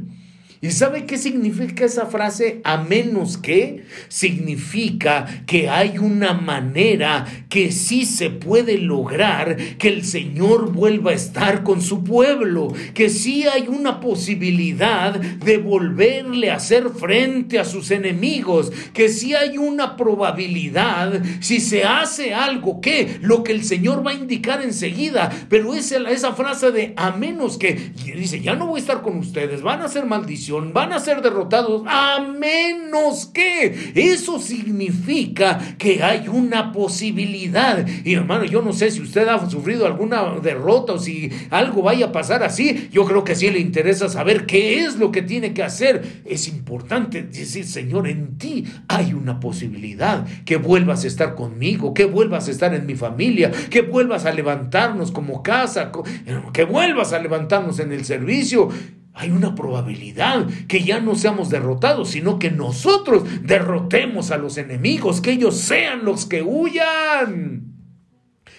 [0.63, 2.61] ¿Y sabe qué significa esa frase?
[2.65, 10.05] A menos que significa que hay una manera que sí se puede lograr que el
[10.05, 16.57] Señor vuelva a estar con su pueblo, que sí hay una posibilidad de volverle a
[16.57, 23.19] hacer frente a sus enemigos, que sí hay una probabilidad si se hace algo que
[23.23, 27.57] lo que el Señor va a indicar enseguida, pero esa, esa frase de a menos
[27.57, 30.99] que dice, ya no voy a estar con ustedes, van a ser maldiciones van a
[30.99, 37.87] ser derrotados a menos que eso significa que hay una posibilidad.
[38.05, 42.07] Y hermano, yo no sé si usted ha sufrido alguna derrota o si algo vaya
[42.07, 42.89] a pasar así.
[42.93, 46.23] Yo creo que sí le interesa saber qué es lo que tiene que hacer.
[46.25, 52.05] Es importante decir, Señor, en ti hay una posibilidad que vuelvas a estar conmigo, que
[52.05, 55.93] vuelvas a estar en mi familia, que vuelvas a levantarnos como casa,
[56.53, 58.69] que vuelvas a levantarnos en el servicio
[59.13, 65.21] hay una probabilidad que ya no seamos derrotados, sino que nosotros derrotemos a los enemigos,
[65.21, 67.75] que ellos sean los que huyan.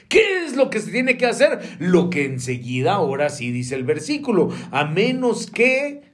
[0.09, 1.77] ¿Qué es lo que se tiene que hacer?
[1.79, 6.11] Lo que enseguida ahora sí dice el versículo, a menos que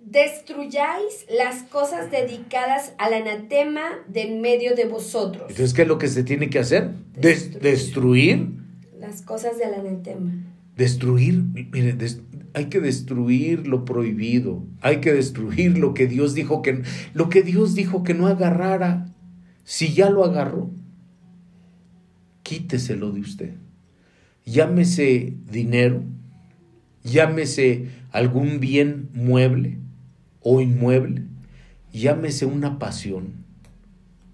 [0.00, 5.50] destruyáis las cosas dedicadas al anatema de en medio de vosotros.
[5.50, 6.90] Entonces, ¿qué es lo que se tiene que hacer?
[7.14, 8.48] destruir
[8.98, 10.32] las cosas del anatema.
[10.78, 11.96] Destruir, mire,
[12.54, 17.42] hay que destruir lo prohibido, hay que destruir lo que Dios dijo que lo que
[17.42, 19.12] Dios dijo que no agarrara.
[19.64, 20.70] Si ya lo agarró,
[22.44, 23.54] quíteselo de usted.
[24.46, 26.04] Llámese dinero,
[27.02, 29.78] llámese algún bien mueble
[30.42, 31.24] o inmueble,
[31.92, 33.32] llámese una pasión.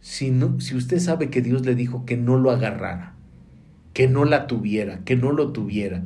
[0.03, 3.15] Si, no, si usted sabe que Dios le dijo que no lo agarrara,
[3.95, 6.05] que no la tuviera, que no lo tuviera,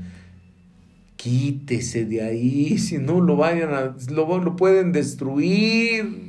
[1.18, 6.28] quítese de ahí, si no lo vayan a, lo, lo pueden destruir.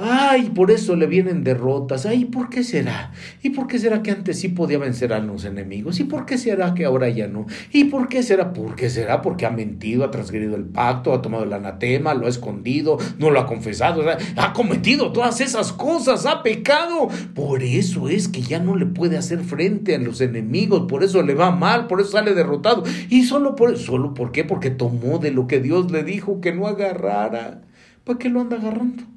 [0.00, 2.06] Ay, por eso le vienen derrotas.
[2.06, 3.12] Ay, ¿por qué será?
[3.42, 6.00] ¿Y por qué será que antes sí podía vencer a los enemigos?
[6.00, 7.44] ¿Y por qué será que ahora ya no?
[7.70, 8.54] ¿Y por qué será?
[8.54, 9.20] ¿Por qué será?
[9.20, 13.30] Porque ha mentido, ha transgredido el pacto, ha tomado el anatema, lo ha escondido, no
[13.30, 14.02] lo ha confesado,
[14.36, 17.08] ha cometido todas esas cosas, ha pecado.
[17.34, 21.22] Por eso es que ya no le puede hacer frente a los enemigos, por eso
[21.22, 22.84] le va mal, por eso sale derrotado.
[23.10, 24.44] Y solo por solo por qué?
[24.44, 27.60] Porque tomó de lo que Dios le dijo que no agarrara.
[28.04, 29.13] ¿Para qué lo anda agarrando?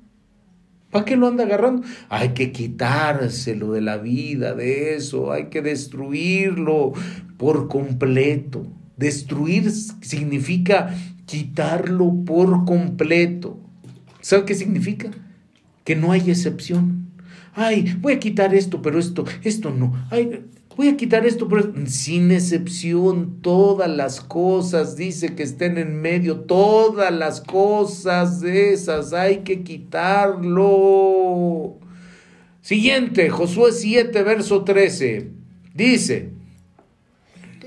[0.98, 1.84] ¿Para qué lo anda agarrando?
[2.10, 6.94] Hay que quitárselo de la vida, de eso, hay que destruirlo
[7.38, 8.66] por completo.
[8.96, 10.96] Destruir significa
[11.28, 13.60] quitarlo por completo.
[14.22, 15.12] ¿Sabe qué significa?
[15.84, 17.12] Que no hay excepción.
[17.54, 19.94] Ay, voy a quitar esto, pero esto, esto no.
[20.10, 20.46] Ay,
[20.78, 26.42] voy a quitar esto, pero sin excepción, todas las cosas, dice que estén en medio,
[26.42, 30.98] todas las cosas de esas hay que quitarlo.
[32.62, 35.32] Siguiente, Josué 7, verso 13,
[35.74, 36.30] dice.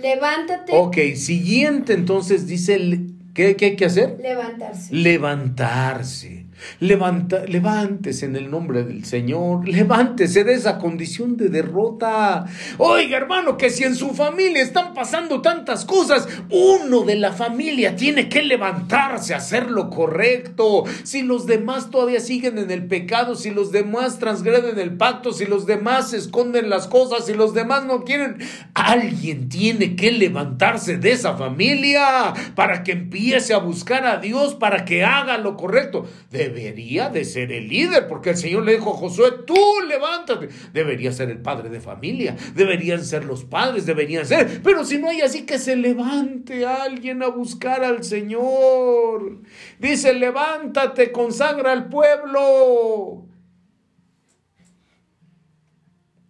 [0.00, 0.72] Levántate.
[0.72, 3.00] Ok, siguiente entonces dice,
[3.34, 4.18] ¿qué, qué hay que hacer?
[4.22, 4.94] Levantarse.
[4.94, 6.39] Levantarse.
[6.80, 12.46] Levanta, levántese en el nombre del Señor, levántese de esa condición de derrota.
[12.78, 17.96] Oiga, hermano, que si en su familia están pasando tantas cosas, uno de la familia
[17.96, 20.84] tiene que levantarse, hacer lo correcto.
[21.02, 25.46] Si los demás todavía siguen en el pecado, si los demás transgreden el pacto, si
[25.46, 28.38] los demás esconden las cosas, si los demás no quieren,
[28.74, 34.84] alguien tiene que levantarse de esa familia para que empiece a buscar a Dios, para
[34.84, 36.06] que haga lo correcto
[36.51, 39.57] debería de ser el líder, porque el Señor le dijo a Josué, tú
[39.88, 40.48] levántate.
[40.72, 45.09] Debería ser el padre de familia, deberían ser los padres, deberían ser, pero si no
[45.09, 49.40] hay así que se levante alguien a buscar al Señor.
[49.78, 53.26] Dice, levántate, consagra al pueblo.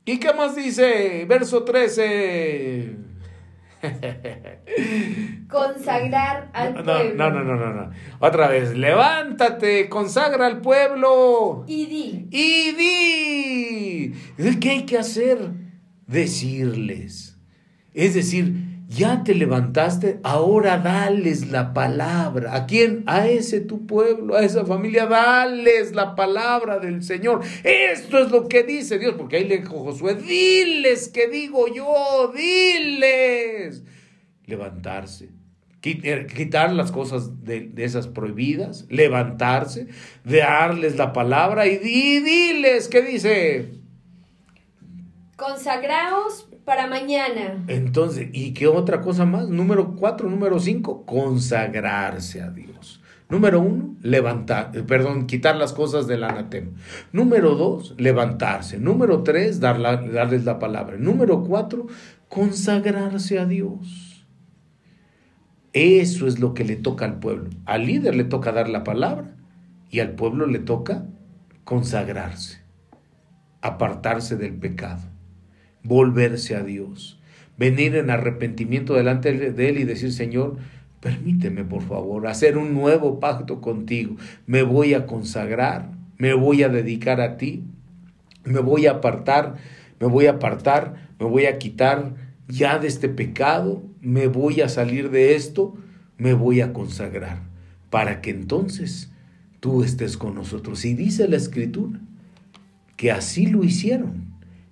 [0.04, 1.24] ¿Y qué más dice?
[1.26, 3.09] Verso 13.
[5.48, 7.14] Consagrar al pueblo.
[7.14, 7.90] No, no, no, no, no.
[8.18, 11.64] Otra vez, levántate, consagra al pueblo.
[11.66, 12.28] Y di.
[12.30, 14.58] Y di.
[14.60, 15.38] ¿Qué hay que hacer?
[16.06, 17.38] Decirles.
[17.94, 22.56] Es decir, ya te levantaste, ahora dales la palabra.
[22.56, 23.04] ¿A quién?
[23.06, 27.40] A ese tu pueblo, a esa familia, dales la palabra del Señor.
[27.62, 32.32] Esto es lo que dice Dios, porque ahí le dijo Josué, diles que digo yo,
[32.34, 33.84] diles.
[34.46, 35.28] Levantarse,
[35.84, 39.86] eh, quitar las cosas de, esas prohibidas, levantarse,
[40.24, 43.68] darles la palabra y, y diles, ¿qué dice?
[45.36, 47.64] Consagraos para mañana.
[47.66, 49.48] Entonces, ¿y qué otra cosa más?
[49.48, 53.02] Número cuatro, número cinco, consagrarse a Dios.
[53.28, 56.70] Número uno, levantar, eh, perdón, quitar las cosas del anatema.
[57.10, 58.78] Número dos, levantarse.
[58.78, 60.96] Número tres, darles la palabra.
[60.96, 61.88] Número cuatro,
[62.28, 64.24] consagrarse a Dios.
[65.72, 67.50] Eso es lo que le toca al pueblo.
[67.64, 69.34] Al líder le toca dar la palabra
[69.90, 71.04] y al pueblo le toca
[71.64, 72.60] consagrarse,
[73.60, 75.09] apartarse del pecado
[75.82, 77.18] volverse a Dios,
[77.56, 80.56] venir en arrepentimiento delante de Él y decir, Señor,
[81.00, 84.16] permíteme por favor hacer un nuevo pacto contigo,
[84.46, 87.64] me voy a consagrar, me voy a dedicar a ti,
[88.44, 89.56] me voy a apartar,
[89.98, 92.14] me voy a apartar, me voy a quitar
[92.48, 95.74] ya de este pecado, me voy a salir de esto,
[96.18, 97.42] me voy a consagrar,
[97.88, 99.10] para que entonces
[99.60, 100.84] tú estés con nosotros.
[100.84, 102.00] Y dice la escritura
[102.96, 104.29] que así lo hicieron.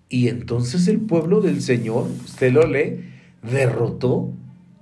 [0.09, 3.05] Y entonces el pueblo del Señor, usted lo lee,
[3.43, 4.33] derrotó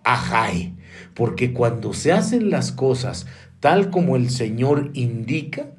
[0.04, 0.74] a Jai.
[1.14, 3.26] Porque cuando se hacen las cosas
[3.60, 5.70] tal como el Señor indica,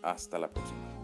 [0.01, 0.96] Hasta la próxima.